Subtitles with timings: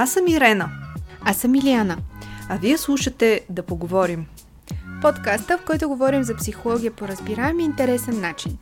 [0.00, 0.70] Аз съм Ирена.
[1.20, 1.98] Аз съм Илияна.
[2.48, 4.26] А вие слушате Да поговорим.
[5.02, 8.58] Подкаста, в който говорим за психология по разбираем и интересен начин.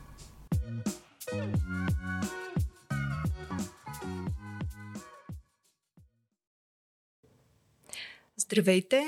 [8.36, 9.02] Здравейте!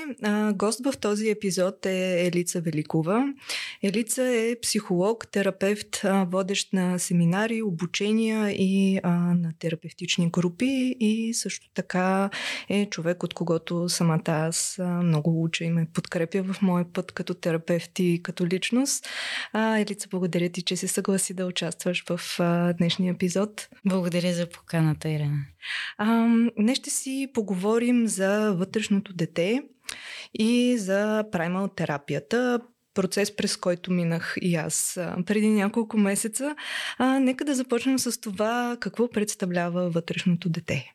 [0.53, 3.33] Гост в този епизод е Елица Великова.
[3.83, 11.69] Елица е психолог, терапевт, водещ на семинари, обучения и а, на терапевтични групи и също
[11.73, 12.29] така
[12.69, 17.33] е човек, от когото самата аз много уча и ме подкрепя в моя път като
[17.33, 19.07] терапевт и като личност.
[19.53, 23.69] А, Елица, благодаря ти, че се съгласи да участваш в а, днешния епизод.
[23.85, 25.45] Благодаря за поканата, Ирена.
[25.97, 26.27] А,
[26.59, 29.63] днес ще си поговорим за вътрешното дете
[30.33, 32.59] и за праймал терапията
[32.99, 36.55] процес, през който минах и аз преди няколко месеца.
[36.97, 40.93] А, нека да започнем с това какво представлява вътрешното дете.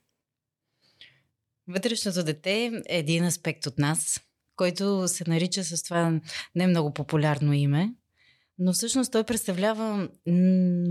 [1.68, 4.20] Вътрешното дете е един аспект от нас,
[4.56, 6.20] който се нарича с това
[6.54, 7.94] не много популярно име,
[8.58, 10.08] но всъщност той представлява,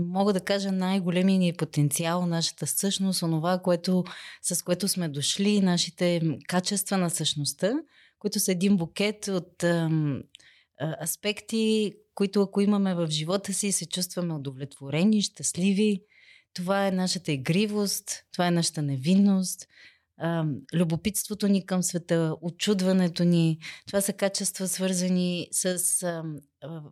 [0.06, 4.04] мога да кажа, най-големия ни потенциал, нашата същност, онова, което,
[4.42, 7.72] с което сме дошли, нашите качества на същността,
[8.18, 9.64] които са един букет от
[11.02, 16.02] аспекти, които ако имаме в живота си, се чувстваме удовлетворени, щастливи.
[16.54, 19.66] Това е нашата игривост, това е нашата невинност,
[20.74, 23.58] любопитството ни към света, очудването ни.
[23.86, 25.78] Това са качества свързани с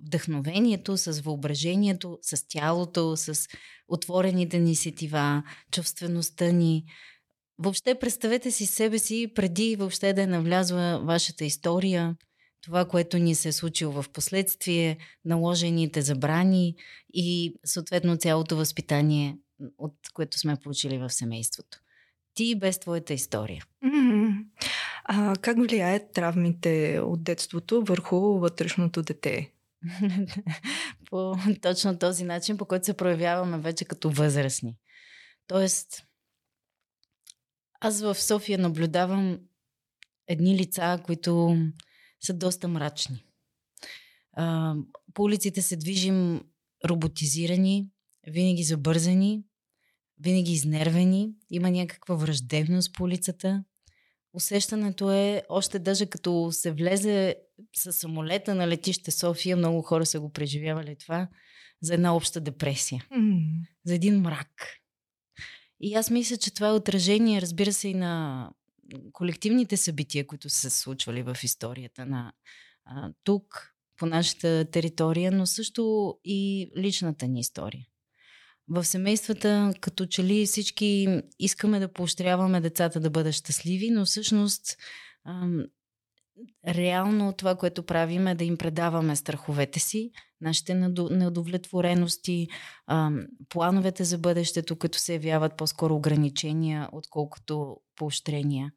[0.00, 3.48] вдъхновението, с въображението, с тялото, с
[3.88, 6.84] отворените ни сетива, чувствеността ни.
[7.58, 12.16] Въобще представете си себе си преди въобще да е навлязла вашата история,
[12.62, 16.74] това, което ни се е случило в последствие, наложените забрани
[17.14, 19.38] и съответно цялото възпитание,
[19.78, 21.78] от което сме получили в семейството
[22.34, 23.64] ти без твоята история.
[23.84, 24.44] Mm-hmm.
[25.04, 29.52] А как влияят травмите от детството върху вътрешното дете?
[31.10, 34.76] по точно този начин, по който се проявяваме вече като възрастни.
[35.46, 36.04] Тоест,
[37.80, 39.38] аз в София наблюдавам
[40.26, 41.56] едни лица, които
[42.24, 43.24] са доста мрачни.
[44.32, 44.74] А,
[45.14, 46.40] по улиците се движим
[46.88, 47.88] роботизирани,
[48.26, 49.44] винаги забързани,
[50.20, 53.64] винаги изнервени, има някаква враждебност по улицата.
[54.34, 57.36] Усещането е, още даже като се влезе
[57.76, 61.28] с самолета на летище София, много хора са го преживявали това,
[61.82, 63.06] за една обща депресия.
[63.12, 63.66] Mm.
[63.86, 64.78] За един мрак.
[65.80, 68.50] И аз мисля, че това е отражение, разбира се, и на
[69.12, 72.32] колективните събития, които са се случвали в историята на
[72.84, 77.86] а, тук, по нашата територия, но също и личната ни история.
[78.68, 84.76] В семействата, като че ли всички искаме да поощряваме децата да бъдат щастливи, но всъщност
[85.26, 85.64] ам,
[86.68, 90.10] реално това, което правим е да им предаваме страховете си,
[90.42, 90.74] нашите
[91.10, 92.48] неудовлетворености,
[93.48, 98.72] плановете за бъдещето, като се явяват по-скоро ограничения, отколкото поощрения.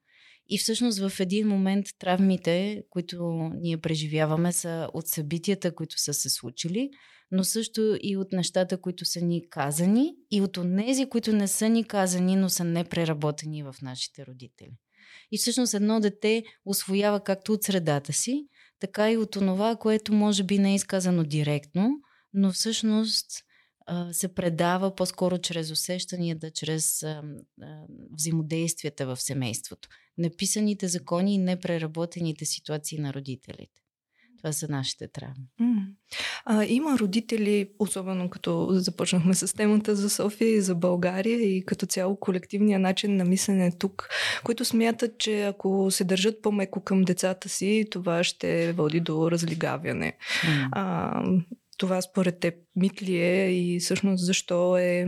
[0.49, 6.29] И всъщност в един момент травмите, които ние преживяваме, са от събитията, които са се
[6.29, 6.89] случили–
[7.31, 11.69] но също и от нещата, които са ни казани и от тези, които не са
[11.69, 14.77] ни казани, но са непреработени в нашите родители.
[15.31, 18.47] И всъщност едно дете освоява както от средата си,
[18.79, 21.99] така и от това, което може би не е изказано директно,
[22.33, 23.27] но всъщност
[24.11, 27.05] се предава по-скоро чрез усещанията, чрез
[28.11, 29.89] взаимодействията в семейството.
[30.17, 33.81] Неписаните закони и непреработените ситуации на родителите.
[34.45, 35.45] Това са нашите травми.
[35.61, 35.75] Mm.
[36.45, 41.85] А, има родители, особено като започнахме с темата за София и за България и като
[41.85, 44.09] цяло колективния начин на мислене тук,
[44.43, 50.17] които смятат, че ако се държат по-меко към децата си, това ще води до разлигавяне.
[50.43, 50.67] Mm.
[50.71, 51.23] А,
[51.77, 55.07] това според теб мит ли е и всъщност защо е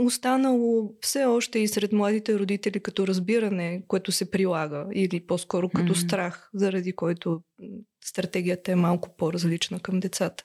[0.00, 5.94] останало все още и сред младите родители като разбиране, което се прилага или по-скоро като
[5.94, 6.06] mm-hmm.
[6.06, 7.40] страх, заради който
[8.04, 10.44] стратегията е малко по-различна към децата?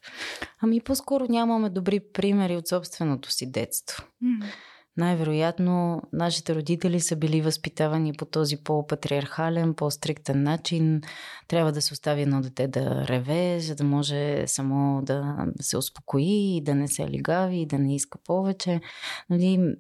[0.60, 4.04] Ами по-скоро нямаме добри примери от собственото си детство.
[4.24, 4.69] Mm-hmm
[5.00, 11.02] най-вероятно нашите родители са били възпитавани по този по-патриархален, по-стриктен начин.
[11.48, 16.62] Трябва да се остави едно дете да реве, за да може само да се успокои
[16.64, 18.82] да не се лигави да не иска повече.
[19.30, 19.76] Нали,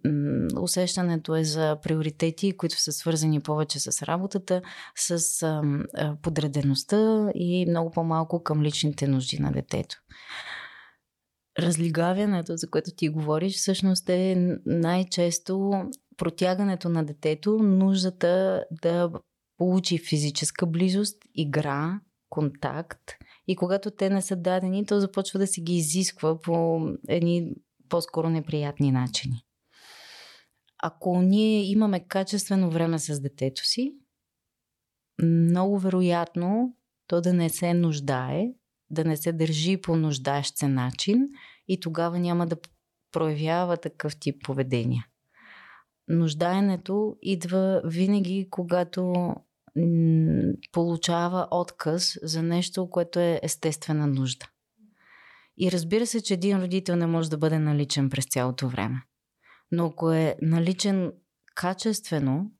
[0.62, 4.62] усещането е за приоритети, които са свързани повече с работата,
[4.96, 5.46] с
[6.22, 9.98] подредеността и много по-малко към личните нужди на детето
[11.62, 15.72] разлигавянето, за което ти говориш, всъщност е най-често
[16.18, 19.12] протягането на детето, нуждата да
[19.58, 23.02] получи физическа близост, игра, контакт.
[23.48, 27.54] И когато те не са дадени, то започва да се ги изисква по едни
[27.90, 29.44] по-скоро неприятни начини.
[30.84, 33.94] Ако ние имаме качествено време с детето си,
[35.24, 36.76] много вероятно
[37.08, 38.54] то да не се нуждае,
[38.90, 41.28] да не се държи по нуждаещ се начин
[41.68, 42.58] и тогава няма да
[43.12, 45.06] проявява такъв тип поведения.
[46.08, 49.34] Нуждаенето идва винаги, когато
[50.72, 54.50] получава отказ за нещо, което е естествена нужда.
[55.58, 59.04] И разбира се, че един родител не може да бъде наличен през цялото време.
[59.72, 61.12] Но ако е наличен
[61.56, 62.52] качествено,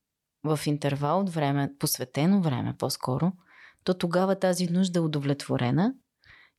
[0.44, 3.32] в интервал от време, посветено време по-скоро,
[3.84, 5.94] то тогава тази нужда е удовлетворена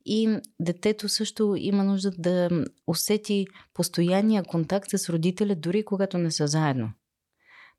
[0.06, 2.50] и детето също има нужда да
[2.88, 6.92] усети постоянния контакт с родителя, дори когато не са заедно.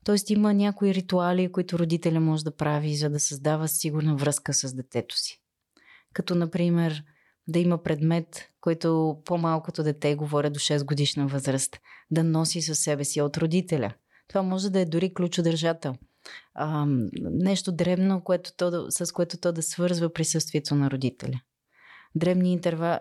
[0.04, 4.74] Тоест има някои ритуали, които родителя може да прави, за да създава сигурна връзка с
[4.74, 5.40] детето си.
[6.12, 7.04] Като, например,
[7.48, 11.78] да има предмет, който по-малкото дете, говоря до 6 годишна възраст,
[12.10, 13.94] да носи със себе си от родителя.
[14.28, 15.94] Това може да е дори ключодържател.
[16.54, 16.86] А,
[17.20, 21.40] нещо дребно, което то, с което то да свързва присъствието на родителя.
[22.14, 22.99] Дребни интерва,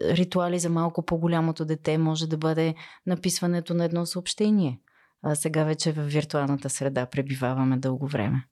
[0.00, 2.74] ритуали за малко по-голямото дете може да бъде
[3.06, 4.80] написването на едно съобщение.
[5.22, 8.44] А сега вече в виртуалната среда пребиваваме дълго време.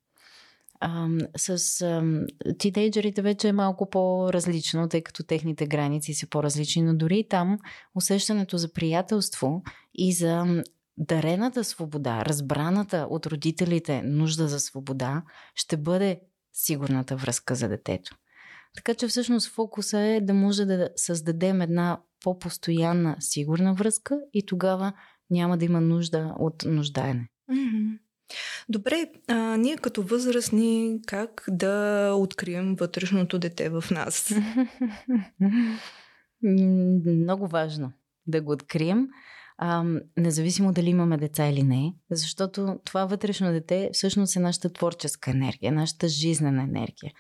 [1.37, 2.03] С а,
[2.59, 7.59] тинейджерите вече е малко по-различно, тъй като техните граници са по-различни, но дори там
[7.95, 9.63] усещането за приятелство
[9.95, 10.63] и за
[10.99, 15.23] дарената свобода, разбраната от родителите нужда за свобода,
[15.55, 16.21] ще бъде
[16.53, 18.17] сигурната връзка за детето.
[18.77, 24.93] Така че всъщност фокуса е да може да създадем една по-постоянна сигурна връзка и тогава
[25.31, 27.29] няма да има нужда от нуждаене.
[27.51, 27.99] Mm-hmm.
[28.69, 34.35] Добре, а, ние като възрастни как да открием вътрешното дете в нас?
[36.43, 37.93] Много важно
[38.27, 39.09] да го открием,
[39.59, 39.85] а,
[40.17, 45.73] независимо дали имаме деца или не, защото това вътрешно дете всъщност е нашата творческа енергия,
[45.73, 47.13] нашата жизнена енергия.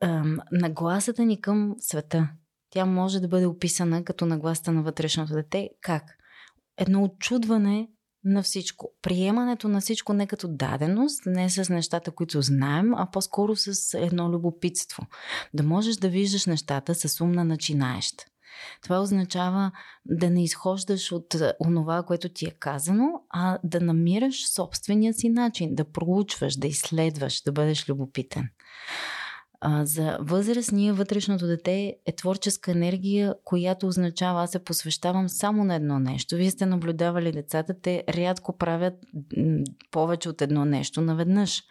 [0.00, 2.28] А, нагласата ни към света.
[2.70, 5.70] Тя може да бъде описана като нагласата на вътрешното дете.
[5.80, 6.02] Как?
[6.78, 7.88] Едно очудване
[8.24, 8.90] на всичко.
[9.02, 14.30] Приемането на всичко не като даденост, не с нещата, които знаем, а по-скоро с едно
[14.30, 15.06] любопитство.
[15.54, 18.14] Да можеш да виждаш нещата с ум на начинаещ.
[18.82, 19.72] Това означава
[20.04, 21.36] да не изхождаш от
[21.66, 27.42] онова, което ти е казано, а да намираш собствения си начин, да проучваш, да изследваш,
[27.42, 28.48] да бъдеш любопитен.
[29.62, 35.74] А, за възрастния вътрешното дете е творческа енергия, която означава аз се посвещавам само на
[35.74, 36.36] едно нещо.
[36.36, 38.94] Вие сте наблюдавали децата, те рядко правят
[39.90, 41.62] повече от едно нещо наведнъж.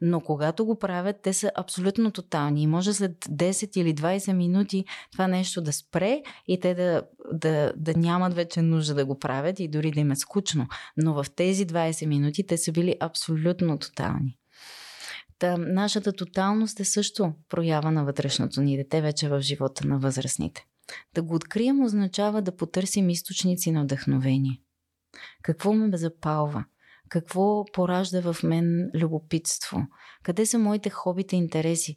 [0.00, 2.62] Но когато го правят, те са абсолютно тотални.
[2.62, 7.02] И може след 10 или 20 минути това нещо да спре и те да,
[7.32, 10.66] да, да нямат вече нужда да го правят и дори да им е скучно.
[10.96, 14.38] Но в тези 20 минути те са били абсолютно тотални.
[15.38, 20.64] Та, нашата тоталност е също проява на вътрешното ни дете вече в живота на възрастните.
[21.14, 24.60] Да го открием означава да потърсим източници на вдъхновение.
[25.42, 26.64] Какво ме запалва?
[27.08, 29.86] Какво поражда в мен любопитство?
[30.22, 31.96] Къде са моите хобите и интереси?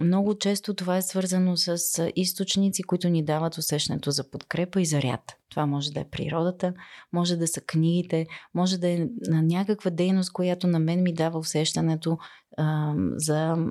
[0.00, 1.78] Много често това е свързано с
[2.16, 5.36] източници, които ни дават усещането за подкрепа и заряд.
[5.50, 6.74] Това може да е природата,
[7.12, 12.18] може да са книгите, може да е някаква дейност, която на мен ми дава усещането
[12.56, 13.70] а, за м-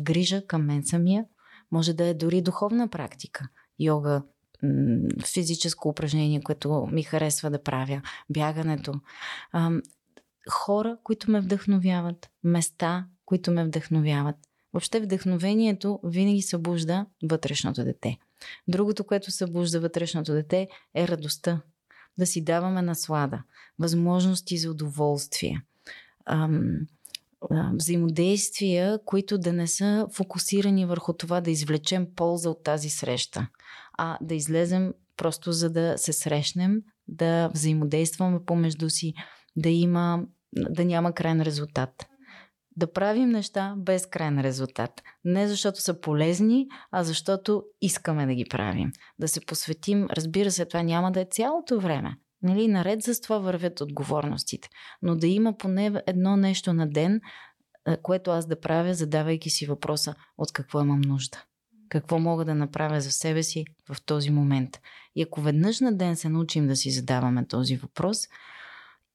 [0.00, 1.24] грижа към мен самия.
[1.72, 3.48] Може да е дори духовна практика.
[3.78, 4.22] Йога,
[5.24, 8.94] физическо упражнение, което ми харесва да правя, бягането.
[10.50, 14.36] Хора, които ме вдъхновяват, места, които ме вдъхновяват.
[14.72, 18.18] Въобще вдъхновението винаги събужда вътрешното дете.
[18.68, 21.60] Другото, което събужда вътрешното дете е радостта.
[22.18, 23.42] Да си даваме наслада,
[23.78, 25.62] възможности за удоволствие.
[27.72, 33.48] Взаимодействия, които да не са фокусирани върху това да извлечем полза от тази среща,
[33.98, 39.14] а да излезем просто за да се срещнем, да взаимодействаме помежду си,
[39.56, 40.22] да има,
[40.52, 42.06] да няма крайен резултат.
[42.76, 45.02] Да правим неща без крайен резултат.
[45.24, 48.92] Не защото са полезни, а защото искаме да ги правим.
[49.18, 52.16] Да се посветим, разбира се, това няма да е цялото време.
[52.42, 54.68] Нали, наред с това вървят отговорностите.
[55.02, 57.20] Но да има поне едно нещо на ден,
[58.02, 61.44] което аз да правя, задавайки си въпроса от какво имам нужда.
[61.90, 64.80] Какво мога да направя за себе си в този момент.
[65.14, 68.28] И ако веднъж на ден се научим да си задаваме този въпрос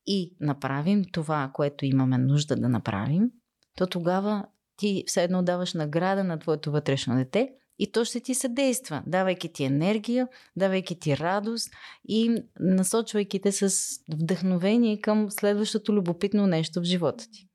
[0.07, 3.31] и направим това, което имаме нужда да направим,
[3.77, 4.45] то тогава
[4.77, 9.53] ти все едно даваш награда на твоето вътрешно дете и то ще ти съдейства, давайки
[9.53, 11.69] ти енергия, давайки ти радост
[12.07, 17.47] и насочвайки те с вдъхновение към следващото любопитно нещо в живота ти.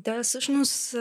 [0.00, 0.94] Да, всъщност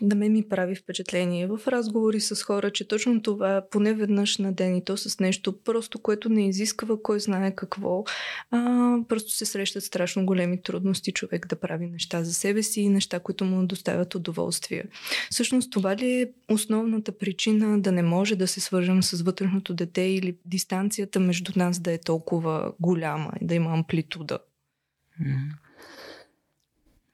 [0.00, 4.52] на мен ми прави впечатление в разговори с хора, че точно това поне веднъж на
[4.52, 8.04] ден и то с нещо просто, което не изисква кой знае какво,
[8.50, 12.88] а, просто се срещат страшно големи трудности човек да прави неща за себе си и
[12.88, 14.84] неща, които му доставят удоволствие.
[15.30, 20.02] Всъщност това ли е основната причина да не може да се свържем с вътрешното дете
[20.02, 24.38] или дистанцията между нас да е толкова голяма и да има амплитуда?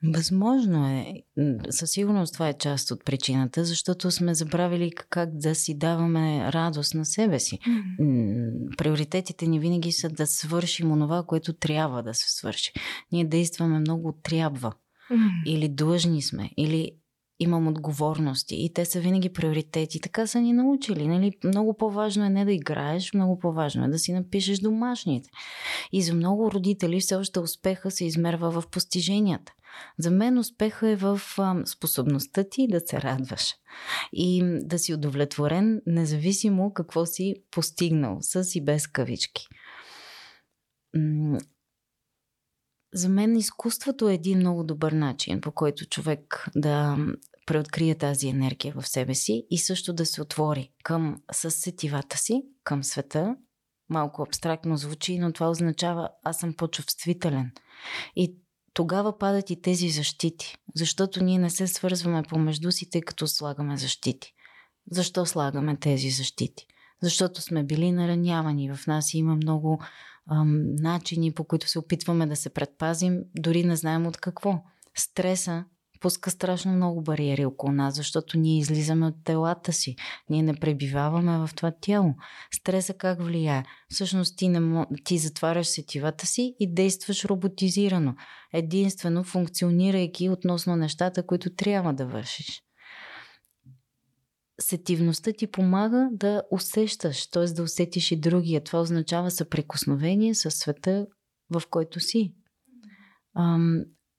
[0.05, 1.23] Възможно е.
[1.71, 6.95] Със сигурност това е част от причината, защото сме забравили как да си даваме радост
[6.95, 7.59] на себе си.
[7.59, 8.77] Mm-hmm.
[8.77, 12.73] Приоритетите ни винаги са да свършим онова, което трябва да се свърши.
[13.13, 14.73] Ние действаме много трябва.
[15.11, 15.45] Mm-hmm.
[15.47, 16.93] Или длъжни сме, или
[17.41, 20.01] имам отговорности и те са винаги приоритети.
[20.01, 21.09] Така са ни научили.
[21.09, 21.33] Нали?
[21.45, 25.31] Много по-важно е не да играеш, много по-важно е да си напишеш домашните.
[25.93, 29.53] И за много родители все още успеха се измерва в постиженията.
[29.99, 31.21] За мен успеха е в
[31.65, 33.55] способността ти да се радваш
[34.13, 39.47] и да си удовлетворен, независимо какво си постигнал, с и без кавички.
[42.95, 46.97] За мен изкуството е един много добър начин, по който човек да
[47.47, 52.85] преоткрие тази енергия в себе си и също да се отвори към съсетивата си, към
[52.85, 53.37] света.
[53.91, 57.51] Малко абстрактно звучи, но това означава аз съм по-чувствителен.
[58.17, 58.37] И
[58.79, 63.77] тогава падат и тези защити, защото ние не се свързваме помежду си, тъй като слагаме
[63.77, 64.33] защити.
[64.91, 66.67] Защо слагаме тези защити?
[67.03, 68.75] Защото сме били наранявани.
[68.75, 69.81] В нас има много
[70.31, 74.63] ам, начини, по които се опитваме да се предпазим, дори не знаем от какво.
[74.99, 75.65] Стреса
[76.01, 79.97] пуска страшно много бариери около нас, защото ние излизаме от телата си.
[80.31, 82.15] Ние не пребиваваме в това тяло.
[82.55, 83.65] Стреса как влияе?
[83.89, 88.15] Всъщност ти, не, ти затваряш сетивата си и действаш роботизирано.
[88.53, 92.63] Единствено функционирайки относно нещата, които трябва да вършиш.
[94.61, 97.45] Сетивността ти помага да усещаш, т.е.
[97.45, 98.65] да усетиш и другия.
[98.65, 101.07] Това означава съприкосновение с света,
[101.51, 102.35] в който си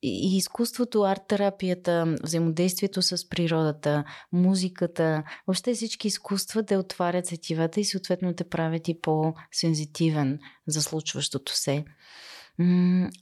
[0.01, 8.33] и изкуството, арт-терапията, взаимодействието с природата, музиката, въобще всички изкуства те отварят сетивата и съответно
[8.33, 11.85] те правят и по-сензитивен за случващото се.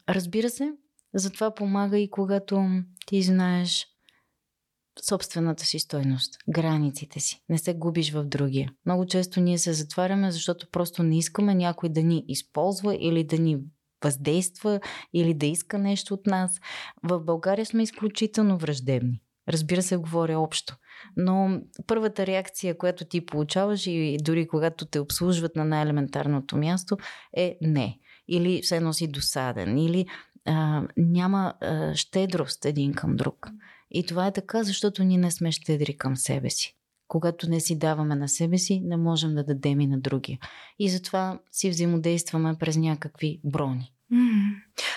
[0.09, 0.71] Разбира се,
[1.13, 2.69] затова помага и когато
[3.05, 3.87] ти знаеш
[5.09, 7.43] собствената си стойност, границите си.
[7.49, 8.71] Не се губиш в другия.
[8.85, 13.37] Много често ние се затваряме, защото просто не искаме някой да ни използва или да
[13.37, 13.57] ни
[14.03, 14.79] въздейства
[15.13, 16.59] или да иска нещо от нас.
[17.03, 19.21] В България сме изключително враждебни.
[19.49, 20.75] Разбира се, говоря общо.
[21.17, 26.97] Но първата реакция, която ти получаваш и дори когато те обслужват на най-елементарното място
[27.37, 27.99] е не.
[28.27, 30.05] Или все едно си досаден, или
[30.45, 33.47] а, няма а, щедрост един към друг.
[33.91, 36.76] И това е така, защото ние не сме щедри към себе си.
[37.07, 40.39] Когато не си даваме на себе си, не можем да дадем и на другия.
[40.79, 43.93] И затова си взаимодействаме през някакви брони.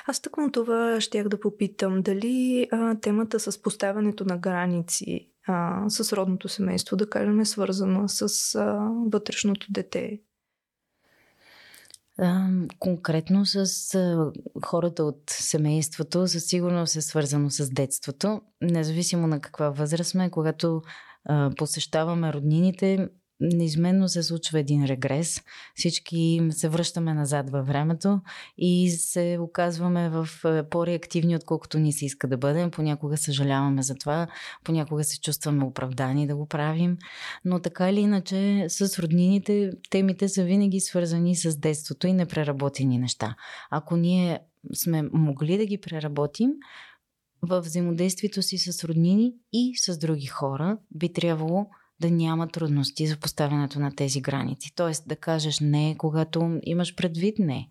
[0.07, 2.03] Аз тъкмо това щях да попитам.
[2.03, 8.09] Дали а, темата с поставянето на граници а, с родното семейство, да кажем, е свързана
[8.09, 10.21] с а, вътрешното дете?
[12.19, 12.49] А,
[12.79, 14.33] конкретно с а,
[14.65, 18.41] хората от семейството, със сигурност е свързано с детството.
[18.61, 20.83] Независимо на каква възраст сме, когато
[21.57, 23.09] посещаваме роднините,
[23.41, 25.41] неизменно се случва един регрес.
[25.75, 28.21] Всички се връщаме назад във времето
[28.59, 32.71] и се оказваме в е, по-реактивни, отколкото ни се иска да бъдем.
[32.71, 34.27] Понякога съжаляваме за това,
[34.65, 36.97] понякога се чувстваме оправдани да го правим.
[37.45, 43.35] Но така или иначе, с роднините темите са винаги свързани с детството и непреработени неща.
[43.71, 44.39] Ако ние
[44.75, 46.51] сме могли да ги преработим,
[47.43, 51.67] в взаимодействието си с роднини и с други хора би трябвало
[52.01, 54.73] да няма трудности за поставянето на тези граници.
[54.75, 57.69] Тоест да кажеш не, когато имаш предвид не.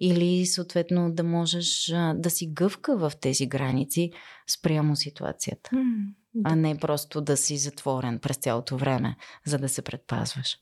[0.00, 4.12] Или съответно да можеш а, да си гъвка в тези граници
[4.50, 5.70] спрямо ситуацията.
[5.70, 6.50] Mm, да.
[6.52, 10.56] А не просто да си затворен през цялото време, за да се предпазваш.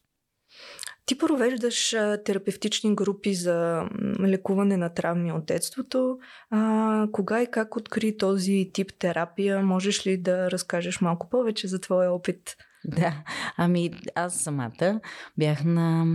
[1.07, 1.90] Ти провеждаш
[2.25, 3.88] терапевтични групи за
[4.21, 6.19] лекуване на травми от детството.
[6.50, 9.62] А, кога и как откри този тип терапия?
[9.62, 12.57] Можеш ли да разкажеш малко повече за твоя опит?
[12.85, 13.25] Да,
[13.57, 15.00] ами аз самата
[15.38, 16.07] бях на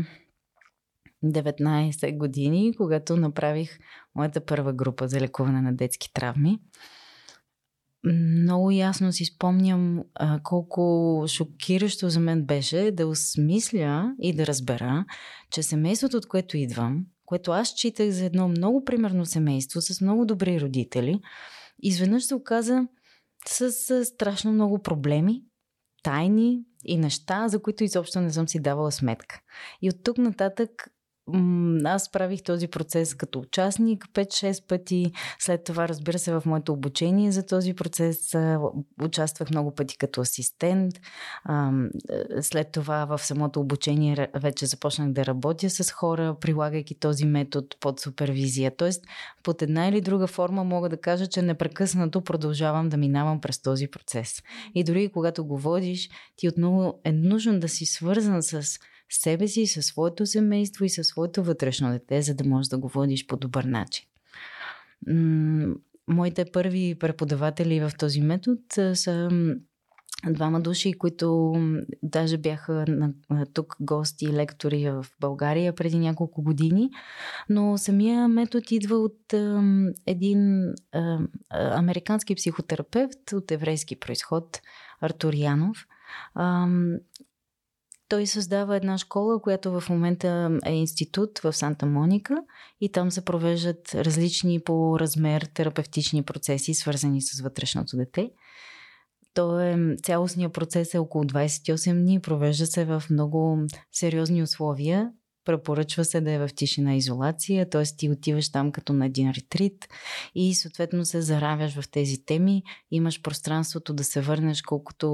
[1.23, 3.79] 19 години, когато направих
[4.15, 6.59] моята първа група за лекуване на детски травми.
[8.05, 15.05] Много ясно си спомням а, колко шокиращо за мен беше да осмисля и да разбера,
[15.51, 20.25] че семейството, от което идвам, което аз читах за едно много примерно семейство с много
[20.25, 21.19] добри родители,
[21.83, 22.87] изведнъж се оказа
[23.47, 25.43] с, с страшно много проблеми,
[26.03, 29.41] тайни и неща, за които изобщо не съм си давала сметка.
[29.81, 30.94] И от тук нататък
[31.83, 35.11] аз правих този процес като участник 5-6 пъти.
[35.39, 38.35] След това, разбира се, в моето обучение за този процес
[39.01, 40.93] участвах много пъти като асистент.
[42.41, 47.99] След това в самото обучение вече започнах да работя с хора, прилагайки този метод под
[47.99, 48.75] супервизия.
[48.77, 49.05] Тоест,
[49.43, 53.87] под една или друга форма мога да кажа, че непрекъснато продължавам да минавам през този
[53.87, 54.43] процес.
[54.75, 59.67] И дори когато го водиш, ти отново е нужно да си свързан с себе си,
[59.67, 63.37] със своето семейство и със своето вътрешно дете, за да можеш да го водиш по
[63.37, 64.05] добър начин.
[66.07, 68.61] Моите първи преподаватели в този метод
[68.95, 69.29] са
[70.33, 71.53] двама души, които
[72.03, 73.13] даже бяха на,
[73.53, 76.89] тук гости и лектори в България преди няколко години,
[77.49, 79.63] но самия метод идва от а,
[80.05, 81.19] един а,
[81.49, 84.61] американски психотерапевт от еврейски происход,
[85.01, 85.87] Артур Янов.
[86.33, 86.67] А,
[88.09, 92.37] той създава една школа, която в момента е институт в Санта Моника
[92.81, 98.31] и там се провеждат различни по размер терапевтични процеси, свързани с вътрешното дете.
[99.33, 103.59] То е, цялостният процес е около 28 дни, провежда се в много
[103.91, 105.11] сериозни условия,
[105.45, 107.83] Препоръчва се да е в тишина изолация, т.е.
[107.97, 109.87] ти отиваш там като на един ретрит
[110.35, 115.07] и съответно се заравяш в тези теми, имаш пространството да се върнеш колкото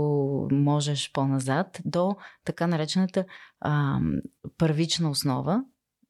[0.52, 3.26] можеш по-назад до така наречената
[3.60, 4.00] а,
[4.58, 5.64] първична основа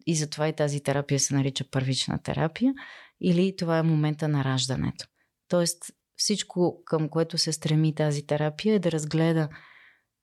[0.06, 2.74] и затова и тази терапия се нарича първична терапия
[3.22, 5.06] или това е момента на раждането.
[5.48, 5.84] Тоест
[6.16, 9.50] всичко към което се стреми тази терапия е да разгледа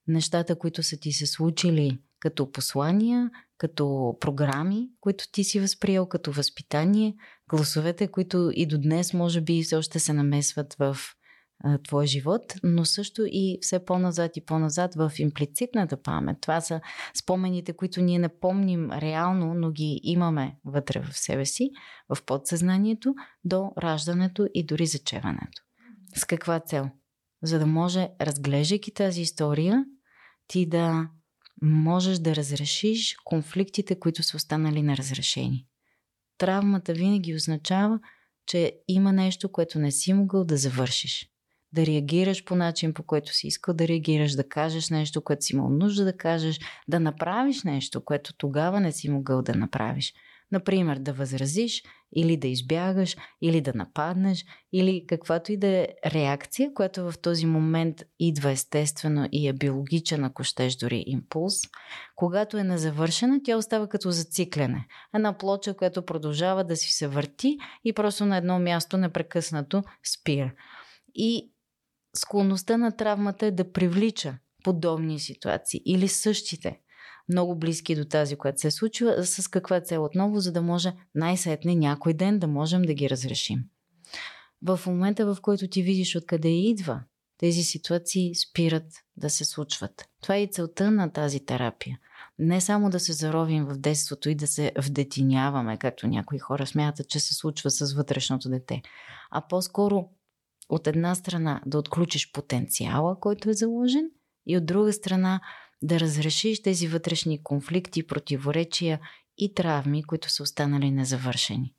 [0.07, 6.33] нещата, които са ти се случили като послания, като програми, които ти си възприел, като
[6.33, 7.14] възпитание,
[7.50, 10.96] гласовете, които и до днес може би все още се намесват в
[11.64, 16.40] а, твоя живот, но също и все по-назад и по-назад в имплицитната памет.
[16.40, 16.81] Това са
[17.14, 21.70] спомените, които ние не помним реално, но ги имаме вътре в себе си,
[22.14, 25.62] в подсъзнанието, до раждането и дори зачеването.
[26.16, 26.90] С каква цел?
[27.42, 29.85] За да може, разглеждайки тази история,
[30.46, 31.09] ти да
[31.62, 35.66] можеш да разрешиш конфликтите, които са останали неразрешени.
[36.38, 38.01] Травмата винаги означава,
[38.47, 41.31] че има нещо, което не си могъл да завършиш.
[41.73, 45.53] Да реагираш по начин, по който си искал да реагираш, да кажеш нещо, което си
[45.55, 50.14] имал нужда да кажеш, да направиш нещо, което тогава не си могъл да направиш–
[50.53, 51.83] Например, да възразиш
[52.17, 57.47] или да избягаш, или да нападнеш, или каквато и да е реакция, която в този
[57.47, 61.55] момент идва естествено и е биологичен, ако щеш дори импулс.
[62.17, 64.87] Когато е незавършена, тя остава като зациклене.
[65.15, 69.83] Една плоча, която продължава да си се върти и просто на едно място непрекъснато
[70.15, 70.53] спира.
[71.15, 71.53] И
[72.17, 76.81] склонността на травмата е да привлича подобни ситуации или същите
[77.29, 81.75] много близки до тази, която се случила, с каква цел отново, за да може най-сетне
[81.75, 83.64] някой ден да можем да ги разрешим.
[84.62, 87.01] В момента, в който ти видиш откъде идва,
[87.38, 88.85] тези ситуации спират
[89.17, 90.09] да се случват.
[90.23, 91.99] Това е и целта на тази терапия.
[92.38, 97.09] Не само да се заровим в детството и да се вдетиняваме, както някои хора смятат,
[97.09, 98.83] че се случва с вътрешното дете,
[99.31, 100.09] а по-скоро
[100.69, 104.11] от една страна да отключиш потенциала, който е заложен,
[104.47, 105.41] и от друга страна
[105.83, 109.01] да разрешиш тези вътрешни конфликти, противоречия
[109.38, 111.75] и травми, които са останали незавършени.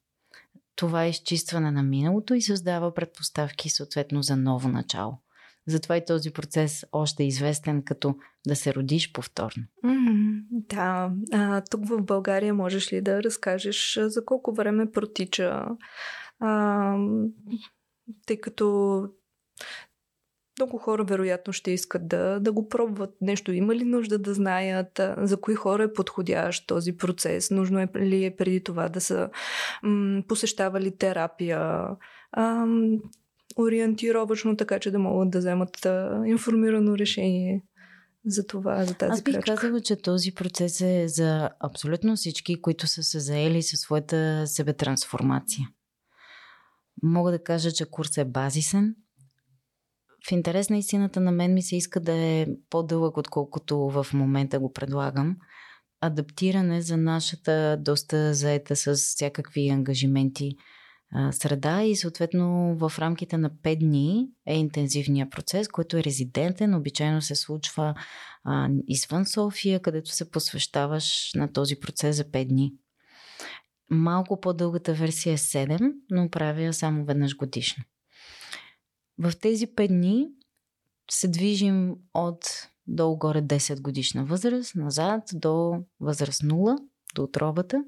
[0.76, 5.18] Това е изчистване на миналото и създава предпоставки съответно за ново начало.
[5.68, 8.16] Затова и този процес още е известен като
[8.48, 9.64] да се родиш повторно.
[9.86, 11.12] Mm, да.
[11.32, 15.66] А, тук в България можеш ли да разкажеш за колко време протича?
[16.40, 16.96] А,
[18.26, 19.04] тъй като
[20.60, 23.10] много хора вероятно ще искат да, да го пробват.
[23.22, 25.02] Нещо има ли нужда да знаят?
[25.18, 27.52] За кои хора е подходящ този процес?
[27.52, 29.30] Нужно е ли е преди това да са
[29.84, 31.88] м- посещавали терапия?
[32.38, 33.00] Ам,
[33.58, 37.64] ориентировачно, така че да могат да вземат а, информирано решение
[38.26, 39.56] за това, за тази Аз бих крачка.
[39.56, 45.68] казала, че този процес е за абсолютно всички, които са се заели със своята себетрансформация.
[47.04, 48.96] Мога да кажа, че курс е базисен,
[50.28, 54.60] в интерес на истината на мен ми се иска да е по-дълъг, отколкото в момента
[54.60, 55.38] го предлагам.
[56.02, 60.56] Адаптиране за нашата доста заета с всякакви ангажименти
[61.32, 66.76] среда и съответно в рамките на 5 дни е интензивния процес, който е резидентен.
[66.76, 67.96] Обичайно се случва
[68.44, 72.74] а, извън София, където се посвещаваш на този процес за 5 дни.
[73.90, 77.84] Малко по-дългата версия е 7, но правя само веднъж годишно.
[79.20, 80.28] В тези 5 дни
[81.12, 86.78] се движим от долу-горе 10 годишна възраст, назад до възраст 0,
[87.16, 87.84] до отробата.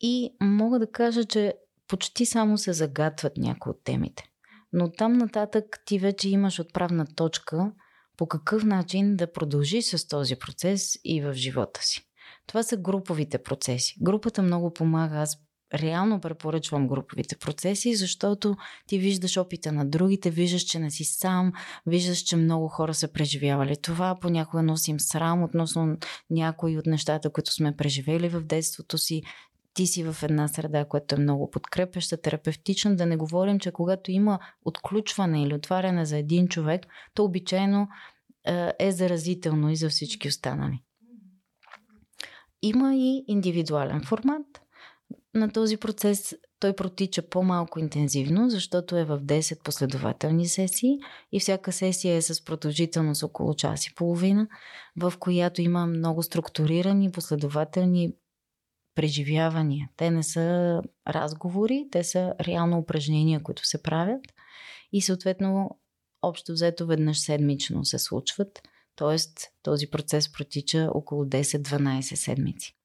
[0.00, 1.54] И мога да кажа, че
[1.88, 4.24] почти само се загатват някои от темите.
[4.72, 7.72] Но там нататък ти вече имаш отправна точка
[8.16, 12.10] по какъв начин да продължиш с този процес и в живота си.
[12.46, 13.96] Това са груповите процеси.
[14.00, 15.16] Групата много помага.
[15.16, 15.38] Аз
[15.74, 18.56] реално препоръчвам груповите процеси, защото
[18.86, 21.52] ти виждаш опита на другите, виждаш, че не си сам,
[21.86, 24.18] виждаш, че много хора са преживявали това.
[24.20, 25.96] Понякога носим срам относно
[26.30, 29.22] някои от нещата, които сме преживели в детството си
[29.74, 34.10] ти си в една среда, която е много подкрепяща, терапевтична, да не говорим, че когато
[34.10, 37.88] има отключване или отваряне за един човек, то обичайно
[38.44, 40.82] е, е заразително и за всички останали.
[42.62, 44.46] Има и индивидуален формат.
[45.34, 50.98] На този процес той протича по-малко интензивно, защото е в 10 последователни сесии
[51.32, 54.48] и всяка сесия е с продължителност около час и половина,
[54.96, 58.12] в която има много структурирани, последователни
[58.94, 59.88] преживявания.
[59.96, 64.22] Те не са разговори, те са реално упражнения, които се правят
[64.92, 65.78] и съответно
[66.22, 68.62] общо взето веднъж седмично се случват.
[68.96, 72.76] Тоест този процес протича около 10-12 седмици.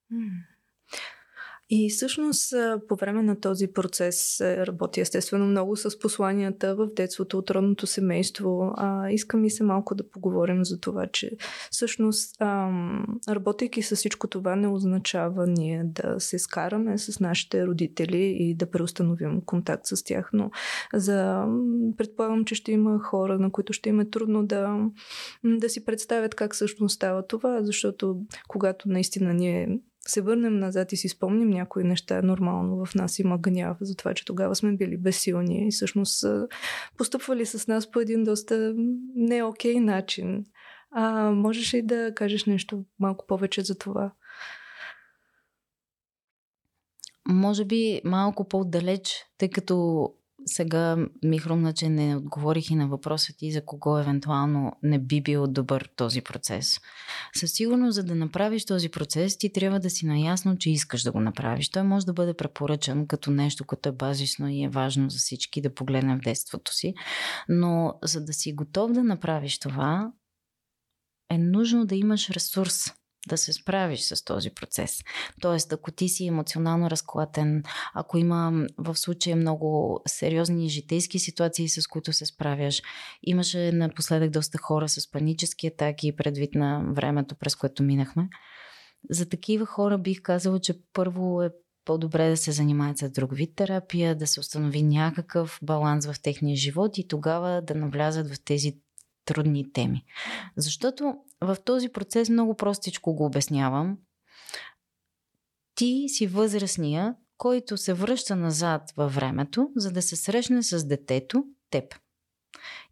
[1.70, 2.54] И всъщност
[2.88, 8.72] по време на този процес работи естествено много с посланията в детството от родното семейство.
[8.76, 11.30] А, искам и се малко да поговорим за това, че
[11.70, 18.36] всъщност ам, работейки с всичко това не означава ние да се скараме с нашите родители
[18.38, 20.50] и да преустановим контакт с тях, но
[20.94, 21.44] за,
[21.96, 24.78] предполагам, че ще има хора, на които ще им е трудно да,
[25.44, 29.78] да си представят как всъщност става това, защото когато наистина ние
[30.10, 34.14] се върнем назад и си спомним някои неща, нормално в нас има гняв за това,
[34.14, 36.48] че тогава сме били безсилни и всъщност са
[36.96, 38.74] постъпвали с нас по един доста
[39.14, 40.44] не окей начин.
[40.90, 44.12] А можеш ли да кажеш нещо малко повече за това?
[47.28, 50.08] Може би малко по-далеч, тъй като
[50.46, 55.20] сега ми хрумна, че не отговорих и на въпроса ти за кого евентуално не би
[55.20, 56.80] бил добър този процес.
[57.36, 61.12] Със сигурност, за да направиш този процес, ти трябва да си наясно, че искаш да
[61.12, 61.68] го направиш.
[61.68, 65.60] Той може да бъде препоръчан като нещо, което е базисно и е важно за всички
[65.60, 66.94] да погледнем в детството си.
[67.48, 70.12] Но за да си готов да направиш това,
[71.30, 72.92] е нужно да имаш ресурс
[73.26, 74.98] да се справиш с този процес.
[75.40, 77.62] Тоест, ако ти си емоционално разклатен,
[77.94, 82.82] ако има в случая много сериозни житейски ситуации, с които се справяш,
[83.22, 88.28] имаше напоследък доста хора с панически атаки, предвид на времето, през което минахме.
[89.10, 91.50] За такива хора бих казала, че първо е
[91.84, 96.56] по-добре да се занимават с друг вид терапия, да се установи някакъв баланс в техния
[96.56, 98.80] живот и тогава да навлязат в тези
[99.26, 100.04] трудни теми.
[100.56, 103.98] Защото в този процес много простичко го обяснявам.
[105.74, 111.44] Ти си възрастния, който се връща назад във времето, за да се срещне с детето,
[111.70, 111.94] теб.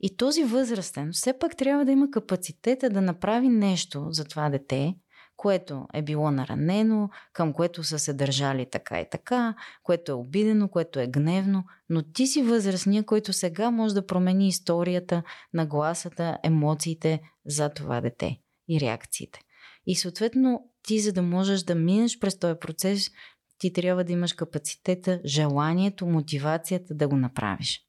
[0.01, 4.95] И този възрастен все пак трябва да има капацитета да направи нещо за това дете,
[5.37, 10.69] което е било наранено, към което са се държали така и така, което е обидено,
[10.69, 15.23] което е гневно, но ти си възрастния, който сега може да промени историята,
[15.55, 19.41] нагласата, емоциите за това дете и реакциите.
[19.87, 23.11] И съответно, ти за да можеш да минеш през този процес,
[23.59, 27.84] ти трябва да имаш капацитета, желанието, мотивацията да го направиш.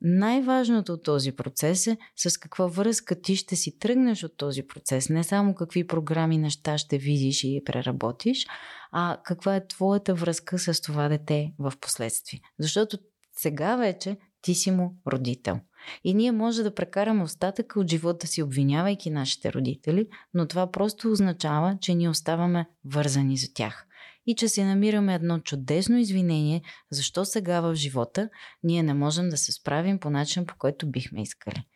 [0.00, 5.08] Най-важното от този процес е с каква връзка ти ще си тръгнеш от този процес.
[5.08, 8.46] Не само какви програми, неща ще видиш и преработиш,
[8.92, 12.40] а каква е твоята връзка с това дете в последствие.
[12.58, 12.98] Защото
[13.36, 15.60] сега вече ти си му родител.
[16.04, 21.12] И ние може да прекараме остатъка от живота си, обвинявайки нашите родители, но това просто
[21.12, 23.86] означава, че ние оставаме вързани за тях.
[24.26, 28.28] И че си намираме едно чудесно извинение, защо сега в живота
[28.62, 31.66] ние не можем да се справим по начин, по който бихме искали.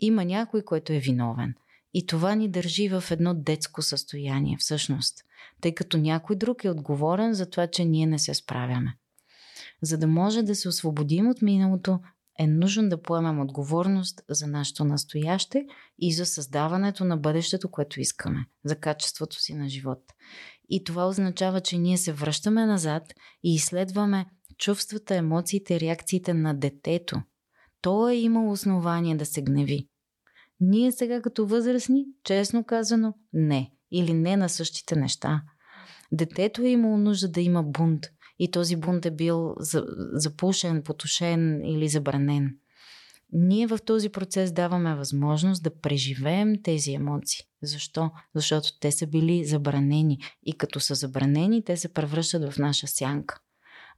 [0.00, 1.54] Има някой, който е виновен.
[1.94, 5.24] И това ни държи в едно детско състояние, всъщност,
[5.60, 8.96] тъй като някой друг е отговорен за това, че ние не се справяме.
[9.82, 12.00] За да може да се освободим от миналото,
[12.38, 15.66] е нужно да поемем отговорност за нашето настояще
[15.98, 19.98] и за създаването на бъдещето, което искаме, за качеството си на живот.
[20.68, 23.02] И това означава, че ние се връщаме назад
[23.44, 24.26] и изследваме
[24.58, 27.22] чувствата, емоциите, реакциите на детето.
[27.82, 29.88] То е имало основание да се гневи.
[30.60, 33.70] Ние сега като възрастни, честно казано, не.
[33.90, 35.42] Или не на същите неща.
[36.12, 38.06] Детето е имало нужда да има бунт.
[38.38, 39.54] И този бунт е бил
[40.12, 42.58] запушен, потушен или забранен.
[43.32, 47.40] Ние в този процес даваме възможност да преживеем тези емоции.
[47.62, 48.10] Защо?
[48.34, 50.18] Защото те са били забранени.
[50.42, 53.40] И като са забранени, те се превръщат в наша сянка.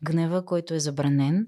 [0.04, 1.46] Гнева, който е забранен,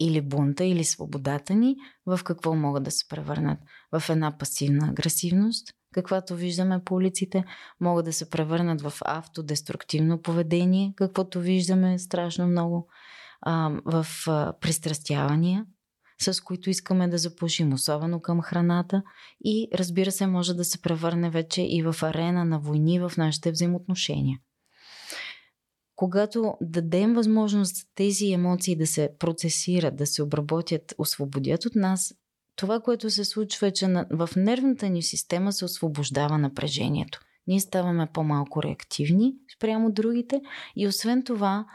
[0.00, 3.58] или бунта, или свободата ни, в какво могат да се превърнат?
[3.92, 7.44] В една пасивна агресивност, каквато виждаме по улиците,
[7.80, 12.88] могат да се превърнат в автодеструктивно поведение, каквото виждаме страшно много,
[13.84, 14.06] в
[14.60, 15.66] пристрастявания,
[16.20, 19.02] с които искаме да запушим, особено към храната
[19.44, 23.50] и разбира се, може да се превърне вече и в арена на войни в нашите
[23.50, 24.38] взаимоотношения.
[25.96, 32.14] Когато дадем възможност тези емоции да се процесират, да се обработят, освободят от нас,
[32.56, 37.20] това, което се случва е, че в нервната ни система се освобождава напрежението.
[37.46, 40.40] Ние ставаме по-малко реактивни спрямо другите
[40.76, 41.66] и освен това,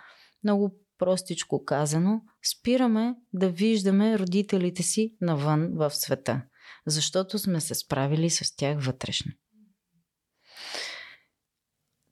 [0.44, 6.42] много простичко казано, спираме да виждаме родителите си навън в света,
[6.86, 9.32] защото сме се справили с тях вътрешно.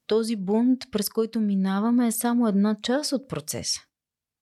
[0.08, 3.82] Този бунт, през който минаваме, е само една част от процеса.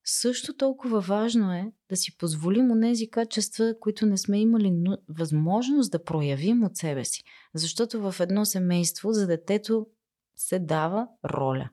[0.06, 4.72] Също толкова важно е да си позволим онези качества, които не сме имали
[5.08, 7.22] възможност да проявим от себе си.
[7.54, 9.86] Защото в едно семейство за детето
[10.36, 11.70] се дава роля.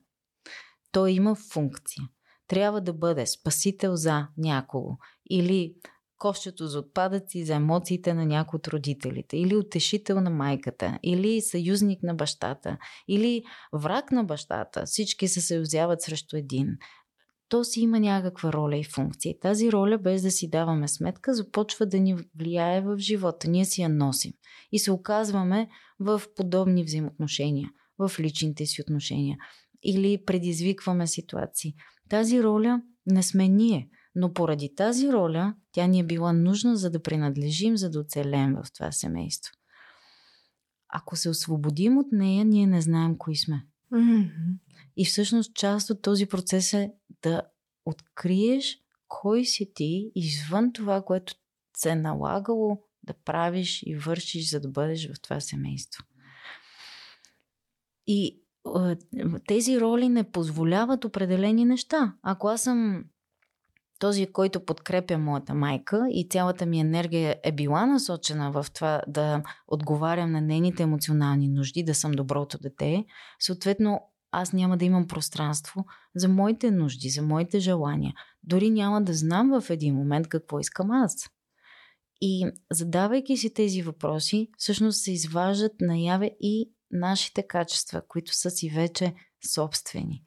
[0.92, 2.08] Той има функция.
[2.52, 4.96] Трябва да бъде спасител за някого
[5.30, 5.74] или
[6.18, 12.02] кошчето за отпадъци за емоциите на някой от родителите, или утешител на майката, или съюзник
[12.02, 14.82] на бащата, или враг на бащата.
[14.86, 16.76] Всички се съюзяват срещу един
[17.48, 19.34] то си има някаква роля и функция.
[19.40, 23.50] Тази роля, без да си даваме сметка, започва да ни влияе в живота.
[23.50, 24.32] Ние си я носим.
[24.72, 25.68] И се оказваме
[26.00, 29.36] в подобни взаимоотношения, в личните си отношения.
[29.82, 31.74] Или предизвикваме ситуации.
[32.12, 36.90] Тази роля не сме ние, но поради тази роля тя ни е била нужна, за
[36.90, 39.52] да принадлежим, за да оцелем в това семейство.
[40.88, 43.66] Ако се освободим от нея, ние не знаем кои сме.
[43.92, 44.58] Mm-hmm.
[44.96, 47.42] И всъщност част от този процес е да
[47.84, 51.34] откриеш кой си ти извън това, което
[51.76, 56.04] се е налагало да правиш и вършиш, за да бъдеш в това семейство.
[58.06, 58.41] И
[59.46, 62.14] тези роли не позволяват определени неща.
[62.22, 63.04] Ако аз съм
[63.98, 69.42] този, който подкрепя моята майка и цялата ми енергия е била насочена в това да
[69.68, 73.04] отговарям на нейните емоционални нужди, да съм доброто дете,
[73.40, 74.00] съответно
[74.32, 78.14] аз няма да имам пространство за моите нужди, за моите желания.
[78.42, 81.30] Дори няма да знам в един момент какво искам аз.
[82.20, 88.70] И задавайки си тези въпроси, всъщност се изваждат наяве и нашите качества, които са си
[88.70, 89.14] вече
[89.54, 90.24] собствени.